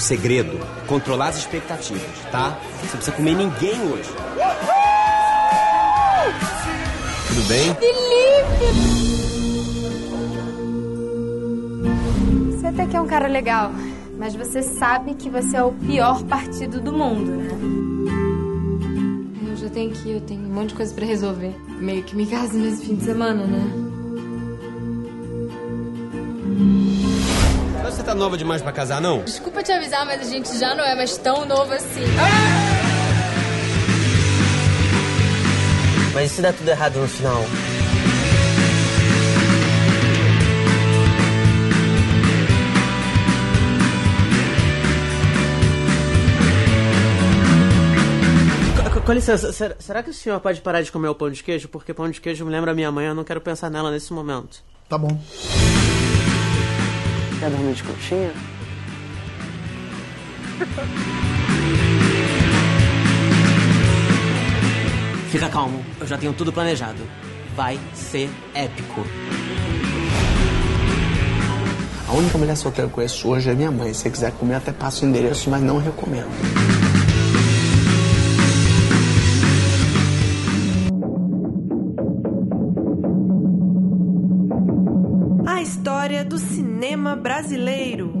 O 0.00 0.02
segredo, 0.02 0.58
controlar 0.86 1.28
as 1.28 1.36
expectativas, 1.36 2.02
tá? 2.32 2.58
Você 2.76 2.84
não 2.84 2.90
precisa 2.92 3.12
comer 3.12 3.34
ninguém 3.34 3.78
hoje. 3.82 4.08
Tudo 7.28 7.42
bem? 7.46 7.74
Felipe! 7.74 8.64
Você 12.50 12.66
até 12.66 12.86
que 12.86 12.96
é 12.96 13.00
um 13.02 13.06
cara 13.06 13.26
legal, 13.28 13.72
mas 14.18 14.34
você 14.34 14.62
sabe 14.62 15.12
que 15.16 15.28
você 15.28 15.58
é 15.58 15.62
o 15.62 15.72
pior 15.72 16.24
partido 16.24 16.80
do 16.80 16.94
mundo, 16.94 17.32
né? 17.32 17.50
Eu 19.50 19.56
já 19.56 19.68
tenho 19.68 19.90
que 19.90 20.08
ir, 20.08 20.12
eu 20.12 20.22
tenho 20.22 20.40
um 20.40 20.54
monte 20.54 20.70
de 20.70 20.76
coisa 20.76 20.94
pra 20.94 21.04
resolver. 21.04 21.54
Meio 21.78 22.02
que 22.04 22.16
me 22.16 22.24
caso 22.24 22.56
nesse 22.56 22.86
fim 22.86 22.94
de 22.94 23.04
semana, 23.04 23.46
né? 23.46 23.99
Tá 28.10 28.14
nova 28.14 28.36
demais 28.36 28.60
pra 28.60 28.72
casar, 28.72 29.00
não? 29.00 29.22
Desculpa 29.22 29.62
te 29.62 29.70
avisar, 29.70 30.04
mas 30.04 30.20
a 30.20 30.24
gente 30.24 30.58
já 30.58 30.74
não 30.74 30.84
é 30.84 30.96
mais 30.96 31.16
tão 31.16 31.44
novo 31.46 31.72
assim. 31.72 32.02
Mas 36.12 36.32
e 36.32 36.34
se 36.34 36.42
der 36.42 36.52
tudo 36.52 36.68
errado 36.68 36.98
no 36.98 37.06
final? 37.06 37.44
Com 49.06 49.12
licença, 49.12 49.52
será 49.80 50.02
que 50.04 50.10
o 50.10 50.14
senhor 50.14 50.38
pode 50.40 50.60
parar 50.60 50.82
de 50.82 50.92
comer 50.92 51.08
o 51.08 51.14
pão 51.16 51.30
de 51.30 51.42
queijo? 51.42 51.68
Porque 51.68 51.92
pão 51.92 52.08
de 52.08 52.20
queijo 52.20 52.44
me 52.44 52.50
lembra 52.52 52.70
a 52.70 52.74
minha 52.74 52.92
mãe, 52.92 53.06
eu 53.06 53.14
não 53.14 53.24
quero 53.24 53.40
pensar 53.40 53.68
nela 53.68 53.90
nesse 53.90 54.12
momento. 54.12 54.62
Tá 54.88 54.96
bom. 54.96 55.18
Quer 57.40 57.48
dormir 57.48 57.72
de 57.72 57.82
conchinha? 57.82 58.32
Fica 65.30 65.48
calmo, 65.48 65.82
eu 65.98 66.06
já 66.06 66.18
tenho 66.18 66.34
tudo 66.34 66.52
planejado. 66.52 66.98
Vai 67.56 67.80
ser 67.94 68.28
épico. 68.54 69.06
A 72.06 72.12
única 72.12 72.36
mulher 72.36 72.56
solteira 72.56 72.88
que 72.88 72.92
eu 72.92 72.96
conheço 72.96 73.26
hoje 73.26 73.48
é 73.48 73.54
minha 73.54 73.70
mãe. 73.70 73.94
Se 73.94 74.00
você 74.00 74.10
quiser 74.10 74.32
comer, 74.32 74.56
até 74.56 74.72
passo 74.72 75.06
o 75.06 75.08
endereço, 75.08 75.48
mas 75.48 75.62
não 75.62 75.78
recomendo. 75.78 76.89
Cinema 87.10 87.16
brasileiro. 87.16 88.12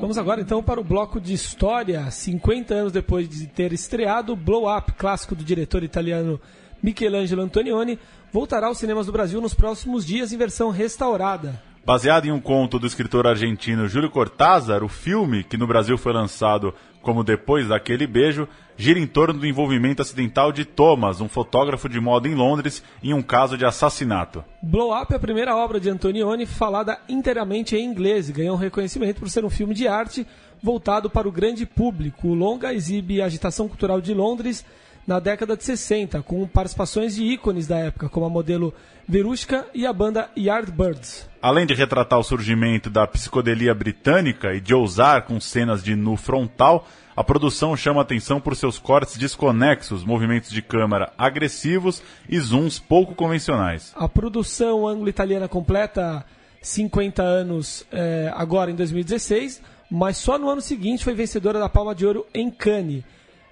Vamos 0.00 0.18
agora 0.18 0.40
então 0.40 0.62
para 0.62 0.80
o 0.80 0.84
bloco 0.84 1.20
de 1.20 1.32
história. 1.32 2.10
50 2.10 2.74
anos 2.74 2.92
depois 2.92 3.28
de 3.28 3.46
ter 3.46 3.72
estreado 3.72 4.36
Blow 4.36 4.72
Up, 4.74 4.92
clássico 4.92 5.34
do 5.34 5.44
diretor 5.44 5.82
italiano 5.82 6.40
Michelangelo 6.82 7.42
Antonioni, 7.42 7.98
voltará 8.32 8.68
aos 8.68 8.78
cinemas 8.78 9.06
do 9.06 9.12
Brasil 9.12 9.40
nos 9.40 9.54
próximos 9.54 10.04
dias 10.04 10.32
em 10.32 10.36
versão 10.36 10.70
restaurada. 10.70 11.60
Baseado 11.84 12.26
em 12.26 12.32
um 12.32 12.40
conto 12.40 12.80
do 12.80 12.86
escritor 12.86 13.26
argentino 13.28 13.86
Júlio 13.86 14.10
Cortázar, 14.10 14.82
o 14.82 14.88
filme, 14.88 15.44
que 15.44 15.56
no 15.56 15.68
Brasil 15.68 15.96
foi 15.96 16.12
lançado 16.12 16.74
como 17.06 17.22
Depois 17.22 17.68
daquele 17.68 18.04
Beijo, 18.04 18.48
gira 18.76 18.98
em 18.98 19.06
torno 19.06 19.38
do 19.38 19.46
envolvimento 19.46 20.02
acidental 20.02 20.50
de 20.50 20.64
Thomas, 20.64 21.20
um 21.20 21.28
fotógrafo 21.28 21.88
de 21.88 22.00
moda 22.00 22.26
em 22.26 22.34
Londres, 22.34 22.82
em 23.00 23.14
um 23.14 23.22
caso 23.22 23.56
de 23.56 23.64
assassinato. 23.64 24.44
Blow 24.60 24.92
Up 24.92 25.12
é 25.12 25.16
a 25.16 25.20
primeira 25.20 25.54
obra 25.54 25.78
de 25.78 25.88
Antonioni 25.88 26.46
falada 26.46 26.98
inteiramente 27.08 27.76
em 27.76 27.84
inglês 27.84 28.28
e 28.28 28.32
ganhou 28.32 28.56
um 28.56 28.58
reconhecimento 28.58 29.20
por 29.20 29.30
ser 29.30 29.44
um 29.44 29.50
filme 29.50 29.72
de 29.72 29.86
arte 29.86 30.26
voltado 30.60 31.08
para 31.08 31.28
o 31.28 31.32
grande 31.32 31.64
público. 31.64 32.26
O 32.26 32.34
longa 32.34 32.74
exibe 32.74 33.22
a 33.22 33.26
agitação 33.26 33.68
cultural 33.68 34.00
de 34.00 34.12
Londres 34.12 34.64
na 35.06 35.20
década 35.20 35.56
de 35.56 35.64
60, 35.64 36.22
com 36.22 36.46
participações 36.46 37.14
de 37.14 37.22
ícones 37.22 37.66
da 37.66 37.78
época, 37.78 38.08
como 38.08 38.26
a 38.26 38.30
modelo 38.30 38.74
Verushka 39.08 39.66
e 39.72 39.86
a 39.86 39.92
banda 39.92 40.28
Yardbirds. 40.36 41.28
Além 41.40 41.64
de 41.64 41.74
retratar 41.74 42.18
o 42.18 42.24
surgimento 42.24 42.90
da 42.90 43.06
psicodelia 43.06 43.72
britânica 43.72 44.52
e 44.52 44.60
de 44.60 44.74
ousar 44.74 45.22
com 45.22 45.40
cenas 45.40 45.82
de 45.82 45.94
nu 45.94 46.16
frontal, 46.16 46.88
a 47.16 47.22
produção 47.22 47.76
chama 47.76 48.02
atenção 48.02 48.40
por 48.40 48.56
seus 48.56 48.78
cortes 48.78 49.16
desconexos, 49.16 50.04
movimentos 50.04 50.50
de 50.50 50.60
câmera 50.60 51.12
agressivos 51.16 52.02
e 52.28 52.38
zooms 52.38 52.78
pouco 52.80 53.14
convencionais. 53.14 53.92
A 53.94 54.08
produção 54.08 54.86
anglo-italiana 54.86 55.46
completa 55.48 56.24
50 56.60 57.22
anos 57.22 57.86
é, 57.92 58.30
agora 58.34 58.72
em 58.72 58.74
2016, 58.74 59.62
mas 59.88 60.16
só 60.16 60.36
no 60.36 60.50
ano 60.50 60.60
seguinte 60.60 61.04
foi 61.04 61.14
vencedora 61.14 61.60
da 61.60 61.68
Palma 61.68 61.94
de 61.94 62.04
Ouro 62.04 62.26
em 62.34 62.50
Cannes. 62.50 63.04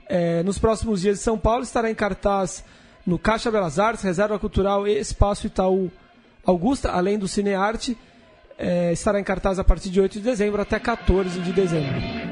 É, 0.09 0.43
nos 0.43 0.59
próximos 0.59 1.01
dias 1.01 1.19
de 1.19 1.23
São 1.23 1.39
Paulo 1.39 1.63
estará 1.63 1.91
em 1.91 1.95
cartaz 1.95 2.65
no 3.07 3.19
Caixa 3.19 3.51
Belas 3.51 3.79
Artes, 3.79 4.03
Reserva 4.03 4.39
Cultural 4.39 4.87
e 4.87 4.99
Espaço 4.99 5.47
Itaú 5.47 5.91
Augusta, 6.45 6.91
além 6.91 7.19
do 7.19 7.29
Cinearte. 7.29 7.97
É, 8.57 8.93
estará 8.93 9.19
em 9.19 9.25
cartaz 9.25 9.59
a 9.59 9.65
partir 9.65 9.91
de 9.91 10.01
8 10.01 10.15
de 10.15 10.21
dezembro 10.21 10.63
até 10.63 10.79
14 10.79 11.41
de 11.41 11.53
dezembro. 11.53 12.24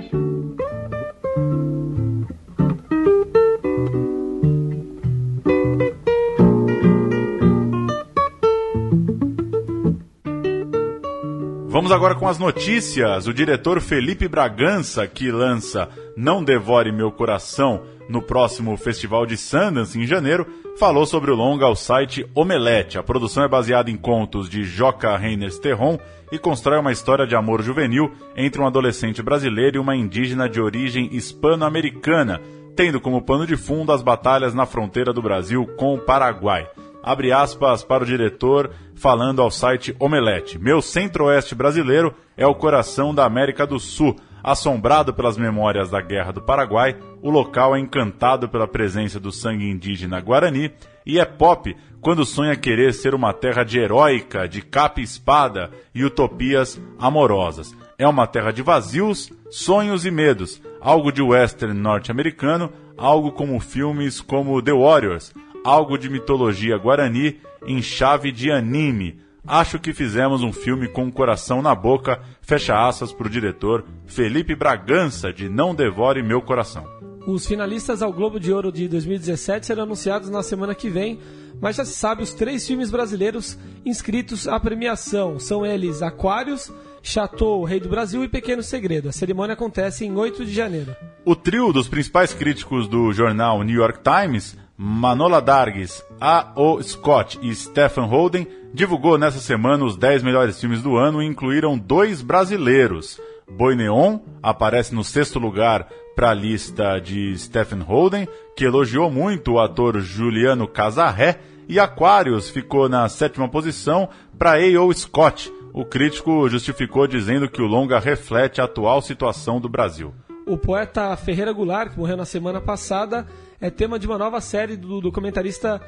Agora 11.93 12.15
com 12.15 12.27
as 12.27 12.39
notícias. 12.39 13.27
O 13.27 13.35
diretor 13.35 13.81
Felipe 13.81 14.27
Bragança, 14.27 15.07
que 15.07 15.31
lança 15.31 15.89
Não 16.17 16.43
Devore 16.43 16.91
Meu 16.91 17.13
Coração 17.13 17.83
no 18.09 18.23
próximo 18.23 18.77
Festival 18.77 19.27
de 19.27 19.37
Sundance 19.37 19.99
em 19.99 20.07
janeiro, 20.07 20.47
falou 20.79 21.05
sobre 21.05 21.31
o 21.31 21.35
longa 21.35 21.67
ao 21.67 21.77
site 21.77 22.27
Omelete. 22.35 22.99
A 22.99 23.03
produção 23.03 23.45
é 23.45 23.49
baseada 23.49 23.91
em 23.91 23.97
contos 23.97 24.49
de 24.49 24.65
Joca 24.65 25.17
Reyners 25.17 25.59
Terron 25.59 25.99
e 26.31 26.39
constrói 26.39 26.79
uma 26.79 26.93
história 26.93 27.27
de 27.27 27.37
amor 27.37 27.63
juvenil 27.63 28.11
entre 28.35 28.61
um 28.61 28.67
adolescente 28.67 29.23
brasileiro 29.23 29.77
e 29.77 29.81
uma 29.81 29.95
indígena 29.95 30.49
de 30.49 30.61
origem 30.61 31.15
hispano-americana, 31.15 32.41
tendo 32.75 33.01
como 33.01 33.23
pano 33.23 33.47
de 33.47 33.57
fundo 33.57 33.93
as 33.93 34.03
batalhas 34.03 34.55
na 34.55 34.65
fronteira 34.65 35.13
do 35.13 35.21
Brasil 35.21 35.67
com 35.77 35.95
o 35.95 35.99
Paraguai. 35.99 36.67
Abre 37.03 37.33
aspas 37.33 37.83
para 37.83 38.05
o 38.05 38.07
diretor 38.07 38.71
falando 38.95 39.43
ao 39.43 39.51
site 39.51 39.95
Omelete. 39.99 40.59
Meu 40.59 40.81
centro-oeste 40.81 41.55
brasileiro 41.55 42.15
é 42.37 42.47
o 42.47 42.55
coração 42.55 43.15
da 43.15 43.25
América 43.25 43.67
do 43.67 43.81
Sul. 43.81 44.17
Assombrado 44.43 45.15
pelas 45.15 45.37
memórias 45.37 45.91
da 45.91 46.01
Guerra 46.01 46.33
do 46.33 46.43
Paraguai, 46.43 46.97
o 47.21 47.31
local 47.31 47.77
é 47.77 47.81
encantado 47.81 48.49
pela 48.49 48.67
presença 48.67 49.21
do 49.21 49.31
sangue 49.31 49.71
indígena 49.71 50.21
Guarani 50.21 50.73
e 51.07 51.19
é 51.19 51.25
pop 51.25 51.77
quando 52.01 52.27
sonha 52.27 52.57
querer 52.57 52.93
ser 52.93 53.15
uma 53.15 53.33
terra 53.33 53.63
de 53.63 53.79
heróica, 53.79 54.49
de 54.49 54.61
capa 54.61 55.01
e 55.01 55.05
espada 55.05 55.71
e 55.95 56.05
utopias 56.05 56.81
amorosas. 56.99 57.73
É 57.97 58.07
uma 58.07 58.27
terra 58.27 58.53
de 58.53 58.63
vazios, 58.63 59.33
sonhos 59.49 60.05
e 60.05 60.11
medos, 60.11 60.61
algo 60.81 61.13
de 61.13 61.23
western 61.23 61.75
norte-americano, 61.75 62.73
algo 62.97 63.31
como 63.31 63.61
filmes 63.61 64.21
como 64.21 64.61
The 64.61 64.73
Warriors, 64.73 65.33
algo 65.65 65.97
de 65.97 66.09
mitologia 66.09 66.77
guarani 66.77 67.39
em 67.67 67.81
chave 67.81 68.33
de 68.33 68.51
anime. 68.51 69.19
Acho 69.47 69.79
que 69.79 69.93
fizemos 69.93 70.43
um 70.43 70.53
filme 70.53 70.87
com 70.87 71.07
o 71.07 71.13
coração 71.13 71.61
na 71.61 71.75
boca, 71.75 72.21
fecha 72.41 72.87
aspas 72.87 73.13
para 73.13 73.27
o 73.27 73.31
diretor 73.31 73.85
Felipe 74.07 74.55
Bragança 74.55 75.33
de 75.33 75.49
Não 75.49 75.75
Devore 75.75 76.23
Meu 76.23 76.41
Coração. 76.41 76.87
Os 77.27 77.47
finalistas 77.47 78.03
ao 78.03 78.13
Globo 78.13 78.41
de 78.41 78.53
Ouro 78.53 78.73
de 78.73 78.89
2017 78.89 79.67
serão 79.67 79.85
anunciados 79.85 80.29
na 80.29 80.43
semana 80.43 80.75
que 80.75 80.91
vem, 80.91 81.21
mas 81.61 81.77
já 81.77 81.85
se 81.85 81.93
sabe 81.93 82.23
os 82.23 82.35
três 82.35 82.67
filmes 82.67 82.91
brasileiros 82.91 83.57
inscritos 83.87 84.49
à 84.49 84.59
premiação. 84.59 85.39
São 85.39 85.65
eles 85.65 86.03
Aquários, 86.03 86.73
Chateau, 87.01 87.63
Rei 87.65 87.79
do 87.79 87.89
Brasil 87.89 88.25
e 88.25 88.29
Pequeno 88.29 88.63
Segredo. 88.63 89.09
A 89.09 89.13
cerimônia 89.13 89.55
acontece 89.55 90.05
em 90.05 90.17
8 90.17 90.45
de 90.45 90.53
janeiro. 90.53 90.97
O 91.25 91.37
trio 91.37 91.73
dos 91.73 91.89
principais 91.89 92.33
críticos 92.35 92.89
do 92.89 93.13
jornal 93.13 93.63
New 93.63 93.77
York 93.77 94.01
Times, 94.03 94.57
Manola 94.85 95.41
Dargis, 95.41 96.05
A.O. 96.21 96.83
Scott 96.83 97.39
e 97.41 97.55
Stephen 97.55 98.05
Holden, 98.05 98.49
divulgou 98.75 99.17
nessa 99.17 99.39
semana 99.39 99.85
os 99.85 99.97
10 99.97 100.25
melhores 100.25 100.61
filmes 100.61 100.83
do 100.83 100.97
ano 100.97 101.23
e 101.23 101.27
incluíram 101.27 101.79
dois 101.79 102.21
brasileiros. 102.21 103.21
Boi 103.49 103.77
Neon 103.77 104.19
aparece 104.43 104.93
no 104.93 105.05
sexto 105.05 105.39
lugar 105.39 105.89
para 106.17 106.31
a 106.31 106.35
lista 106.35 106.99
de 106.99 107.33
Stephen 107.39 107.79
Holden, 107.79 108.27
que 108.57 108.65
elogiou 108.65 109.09
muito 109.09 109.53
o 109.53 109.61
ator 109.61 110.01
Juliano 110.01 110.67
Casarré, 110.67 111.39
e 111.69 111.79
Aquarius 111.79 112.51
ficou 112.51 112.89
na 112.89 113.09
sétima 113.09 113.49
posição 113.49 114.09
para 114.37 114.55
A.O. 114.57 114.93
Scott. 114.93 115.53
O 115.73 115.85
crítico 115.85 116.49
justificou 116.49 117.07
dizendo 117.07 117.49
que 117.49 117.63
o 117.63 117.69
longa 117.69 118.01
reflete 118.01 118.61
a 118.61 118.65
atual 118.65 119.01
situação 119.01 119.61
do 119.61 119.69
Brasil. 119.69 120.13
O 120.47 120.57
poeta 120.57 121.17
Ferreira 121.17 121.53
Goulart, 121.53 121.93
que 121.93 121.99
morreu 121.99 122.17
na 122.17 122.25
semana 122.25 122.61
passada, 122.61 123.27
é 123.61 123.71
tema 123.71 123.99
de 123.99 124.07
uma 124.07 124.19
nova 124.19 124.41
série 124.41 124.77
do 124.77 125.01
documentarista 125.01 125.81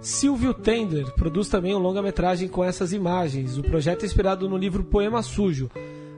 Silvio 0.00 0.54
Tender. 0.54 1.12
Produz 1.14 1.48
também 1.48 1.74
um 1.74 1.78
longa-metragem 1.78 2.48
com 2.48 2.64
essas 2.64 2.92
imagens. 2.92 3.58
O 3.58 3.62
projeto 3.62 4.04
é 4.04 4.06
inspirado 4.06 4.48
no 4.48 4.56
livro 4.56 4.82
Poema 4.82 5.22
Sujo. 5.22 5.70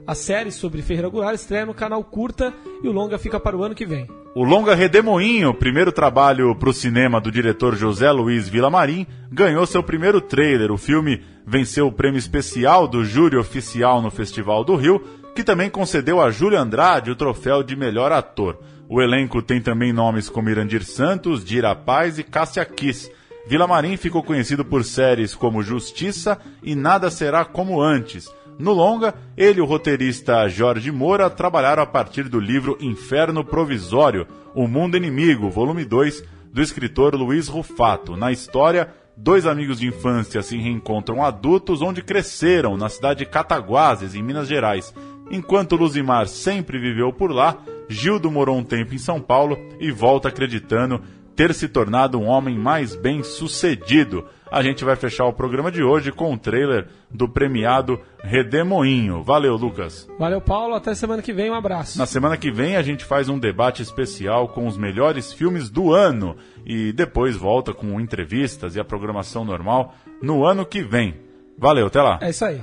A 0.07 0.15
série 0.15 0.51
sobre 0.51 0.81
Ferreira 0.81 1.09
Goulart 1.09 1.35
estreia 1.35 1.65
no 1.65 1.73
canal 1.73 2.03
Curta 2.03 2.53
e 2.81 2.87
o 2.87 2.91
longa 2.91 3.17
fica 3.17 3.39
para 3.39 3.57
o 3.57 3.63
ano 3.63 3.75
que 3.75 3.85
vem. 3.85 4.07
O 4.33 4.43
longa 4.45 4.73
Redemoinho, 4.73 5.53
primeiro 5.53 5.91
trabalho 5.91 6.55
para 6.55 6.69
o 6.69 6.73
cinema 6.73 7.19
do 7.19 7.29
diretor 7.29 7.75
José 7.75 8.09
Luiz 8.09 8.47
Villamarim, 8.47 9.05
ganhou 9.29 9.65
seu 9.65 9.83
primeiro 9.83 10.21
trailer. 10.21 10.71
O 10.71 10.77
filme 10.77 11.21
venceu 11.45 11.87
o 11.87 11.91
prêmio 11.91 12.17
especial 12.17 12.87
do 12.87 13.03
júri 13.03 13.35
oficial 13.35 14.01
no 14.01 14.09
Festival 14.09 14.63
do 14.63 14.75
Rio, 14.75 15.03
que 15.35 15.43
também 15.43 15.69
concedeu 15.69 16.21
a 16.21 16.31
Júlio 16.31 16.59
Andrade 16.59 17.11
o 17.11 17.15
troféu 17.15 17.63
de 17.63 17.75
melhor 17.75 18.11
ator. 18.11 18.59
O 18.89 19.01
elenco 19.01 19.41
tem 19.41 19.61
também 19.61 19.93
nomes 19.93 20.29
como 20.29 20.49
Irandir 20.49 20.83
Santos, 20.83 21.45
Dira 21.45 21.73
Paz 21.73 22.19
e 22.19 22.23
Cássia 22.23 22.65
Kiss. 22.65 23.11
Villamarim 23.47 23.97
ficou 23.97 24.21
conhecido 24.21 24.63
por 24.65 24.83
séries 24.83 25.33
como 25.33 25.63
Justiça 25.63 26.37
e 26.61 26.75
Nada 26.75 27.09
Será 27.09 27.45
Como 27.45 27.81
Antes. 27.81 28.29
No 28.59 28.73
longa, 28.73 29.15
ele 29.35 29.59
e 29.59 29.61
o 29.61 29.65
roteirista 29.65 30.47
Jorge 30.47 30.91
Moura 30.91 31.29
trabalharam 31.29 31.81
a 31.81 31.85
partir 31.85 32.29
do 32.29 32.39
livro 32.39 32.77
Inferno 32.79 33.43
Provisório, 33.43 34.27
O 34.53 34.67
Mundo 34.67 34.97
Inimigo, 34.97 35.49
volume 35.49 35.83
2, 35.85 36.23
do 36.53 36.61
escritor 36.61 37.15
Luiz 37.15 37.47
Rufato. 37.47 38.15
Na 38.15 38.31
história, 38.31 38.93
dois 39.15 39.47
amigos 39.47 39.79
de 39.79 39.87
infância 39.87 40.41
se 40.41 40.57
reencontram 40.57 41.23
adultos 41.23 41.81
onde 41.81 42.01
cresceram, 42.01 42.77
na 42.77 42.89
cidade 42.89 43.19
de 43.19 43.25
Cataguases, 43.25 44.13
em 44.13 44.21
Minas 44.21 44.47
Gerais. 44.47 44.93
Enquanto 45.31 45.77
Luzimar 45.77 46.27
sempre 46.27 46.77
viveu 46.77 47.13
por 47.13 47.31
lá, 47.31 47.57
Gildo 47.87 48.29
morou 48.29 48.57
um 48.57 48.63
tempo 48.63 48.93
em 48.93 48.97
São 48.97 49.21
Paulo 49.21 49.57
e 49.79 49.89
volta 49.89 50.27
acreditando 50.27 51.01
ter 51.35 51.53
se 51.53 51.69
tornado 51.69 52.19
um 52.19 52.27
homem 52.27 52.57
mais 52.57 52.95
bem 52.95 53.23
sucedido. 53.23 54.25
A 54.51 54.61
gente 54.61 54.83
vai 54.83 54.97
fechar 54.97 55.25
o 55.25 55.33
programa 55.33 55.71
de 55.71 55.81
hoje 55.81 56.11
com 56.11 56.25
o 56.25 56.33
um 56.33 56.37
trailer 56.37 56.87
do 57.09 57.29
premiado 57.29 57.97
Redemoinho. 58.21 59.23
Valeu, 59.23 59.55
Lucas. 59.55 60.09
Valeu, 60.19 60.41
Paulo. 60.41 60.75
Até 60.75 60.93
semana 60.93 61.21
que 61.21 61.31
vem. 61.31 61.49
Um 61.49 61.55
abraço. 61.55 61.97
Na 61.97 62.05
semana 62.05 62.35
que 62.35 62.51
vem 62.51 62.75
a 62.75 62.81
gente 62.81 63.05
faz 63.05 63.29
um 63.29 63.39
debate 63.39 63.81
especial 63.81 64.49
com 64.49 64.67
os 64.67 64.77
melhores 64.77 65.31
filmes 65.31 65.69
do 65.69 65.93
ano 65.93 66.35
e 66.65 66.91
depois 66.91 67.37
volta 67.37 67.73
com 67.73 68.01
entrevistas 68.01 68.75
e 68.75 68.79
a 68.81 68.83
programação 68.83 69.45
normal 69.45 69.95
no 70.21 70.45
ano 70.45 70.65
que 70.65 70.83
vem. 70.83 71.15
Valeu, 71.57 71.87
até 71.87 72.01
lá. 72.01 72.19
É 72.21 72.29
isso 72.29 72.43
aí. 72.43 72.61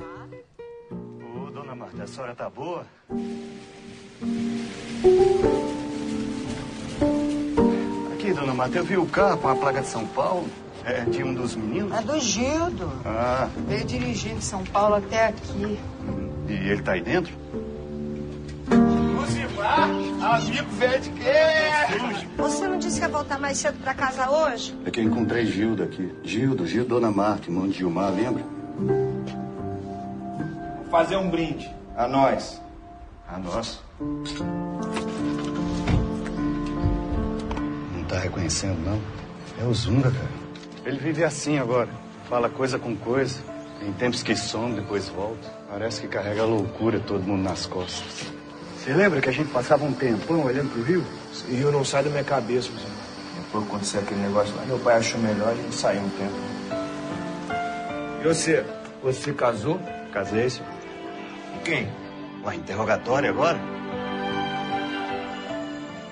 A 2.00 2.06
senhora 2.06 2.34
tá 2.34 2.48
boa? 2.48 2.86
Aqui, 8.12 8.32
dona 8.32 8.54
Marta, 8.54 8.78
eu 8.78 8.84
vi 8.84 8.96
o 8.96 9.06
carro 9.06 9.38
com 9.38 9.48
a 9.48 9.56
placa 9.56 9.80
de 9.80 9.88
São 9.88 10.06
Paulo. 10.06 10.48
É 10.84 11.04
de 11.04 11.22
um 11.22 11.34
dos 11.34 11.56
meninos? 11.56 11.92
É 11.92 12.00
do 12.02 12.18
Gildo. 12.20 12.90
Ah. 13.04 13.48
Veio 13.66 13.84
dirigindo 13.84 14.38
de 14.38 14.44
São 14.44 14.64
Paulo 14.64 14.94
até 14.94 15.26
aqui. 15.26 15.78
E 16.48 16.52
ele 16.52 16.82
tá 16.82 16.92
aí 16.92 17.02
dentro? 17.02 17.34
Amigo 20.20 20.70
velho 20.70 21.00
de 21.00 21.10
quê? 21.10 21.32
Você 22.36 22.68
não 22.68 22.78
disse 22.78 23.00
que 23.00 23.06
ia 23.06 23.10
voltar 23.10 23.38
mais 23.38 23.58
cedo 23.58 23.78
pra 23.82 23.92
casa 23.92 24.30
hoje? 24.30 24.74
É 24.86 24.90
que 24.90 25.00
eu 25.00 25.04
encontrei 25.04 25.46
Gildo 25.46 25.82
aqui. 25.82 26.12
Gildo, 26.22 26.66
Gildo, 26.66 26.90
Dona 26.90 27.10
Marta, 27.10 27.48
irmão 27.48 27.66
de 27.68 27.78
Gilmar, 27.78 28.12
lembra? 28.12 28.44
Vou 30.76 30.86
fazer 30.90 31.16
um 31.16 31.28
brinde. 31.28 31.77
A 31.98 32.06
nós. 32.06 32.62
A 33.26 33.38
nós? 33.40 33.80
Não 37.92 38.04
tá 38.04 38.20
reconhecendo, 38.20 38.78
não? 38.84 39.00
É 39.60 39.66
o 39.68 39.74
Zunga, 39.74 40.08
cara. 40.12 40.30
Ele 40.84 40.96
vive 40.96 41.24
assim 41.24 41.58
agora. 41.58 41.88
Fala 42.28 42.48
coisa 42.48 42.78
com 42.78 42.94
coisa. 42.94 43.40
Tem 43.80 43.92
tempos 43.94 44.22
que 44.22 44.36
some, 44.36 44.76
depois 44.76 45.08
volta. 45.08 45.52
Parece 45.68 46.00
que 46.00 46.06
carrega 46.06 46.42
a 46.42 46.46
loucura 46.46 47.00
todo 47.00 47.24
mundo 47.24 47.42
nas 47.42 47.66
costas. 47.66 48.32
Você 48.76 48.92
lembra 48.92 49.20
que 49.20 49.30
a 49.30 49.32
gente 49.32 49.50
passava 49.50 49.84
um 49.84 49.92
tempão 49.92 50.44
olhando 50.44 50.72
pro 50.72 50.84
rio? 50.84 51.04
Esse 51.32 51.50
rio 51.52 51.72
não 51.72 51.84
sai 51.84 52.04
da 52.04 52.10
minha 52.10 52.22
cabeça, 52.22 52.70
Zé. 52.70 52.78
Depois 53.34 53.64
que 53.64 53.70
aconteceu 53.70 54.00
aquele 54.02 54.20
negócio 54.20 54.54
lá, 54.54 54.64
meu 54.66 54.78
pai 54.78 54.98
achou 54.98 55.20
melhor 55.20 55.48
a 55.48 55.54
gente 55.56 55.74
sair 55.74 55.98
um 55.98 56.08
tempo. 56.10 56.32
E 58.20 58.24
você? 58.28 58.64
Você 59.02 59.32
casou? 59.32 59.80
Casei, 60.12 60.48
senhor. 60.48 60.77
Quem? 61.68 61.86
Ué, 62.44 62.54
interrogatório 62.54 63.28
agora? 63.28 63.58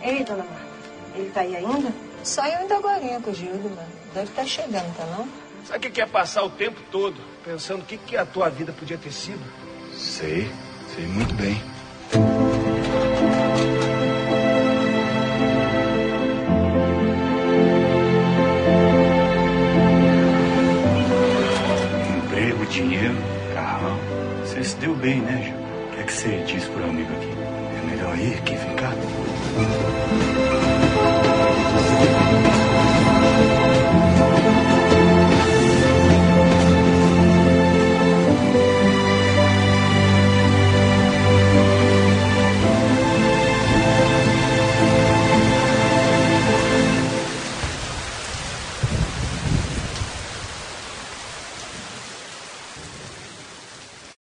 Ei, 0.03 0.23
dona 0.23 0.45
Marta, 0.45 0.61
ele 1.15 1.31
tá 1.31 1.41
aí 1.41 1.57
ainda? 1.57 1.95
Saiu 2.23 2.59
ainda 2.59 2.77
agora 2.77 3.01
com 3.23 3.31
o 3.31 3.35
Gildo, 3.35 3.71
mano. 3.71 3.89
Deve 4.13 4.29
estar 4.29 4.43
tá 4.43 4.47
chegando, 4.47 4.95
tá 4.95 5.07
não? 5.07 5.27
Sabe 5.65 5.89
o 5.89 5.91
que 5.91 5.99
é 5.99 6.05
passar 6.05 6.43
o 6.43 6.51
tempo 6.51 6.79
todo 6.93 7.17
pensando 7.43 7.81
o 7.81 7.85
que, 7.87 7.97
que 7.97 8.19
a 8.19 8.27
tua 8.27 8.51
vida 8.51 8.71
podia 8.71 8.99
ter 8.99 9.13
sido? 9.13 9.41
Sei, 9.95 10.47
sei 10.95 11.07
muito 11.07 11.35
bem. 11.35 11.59
se 24.67 24.77
deu 24.77 24.95
bem, 24.97 25.21
né, 25.21 25.43
Gil? 25.45 25.55
O 25.55 25.95
que 25.95 26.01
é 26.01 26.03
que 26.03 26.13
você 26.13 26.45
diz 26.47 26.65
pro 26.65 26.85
amigo 26.85 27.13
aqui? 27.15 27.31
É 27.31 27.91
melhor 27.91 28.19
ir 28.19 28.43
que 28.43 28.57
ficar? 28.57 28.93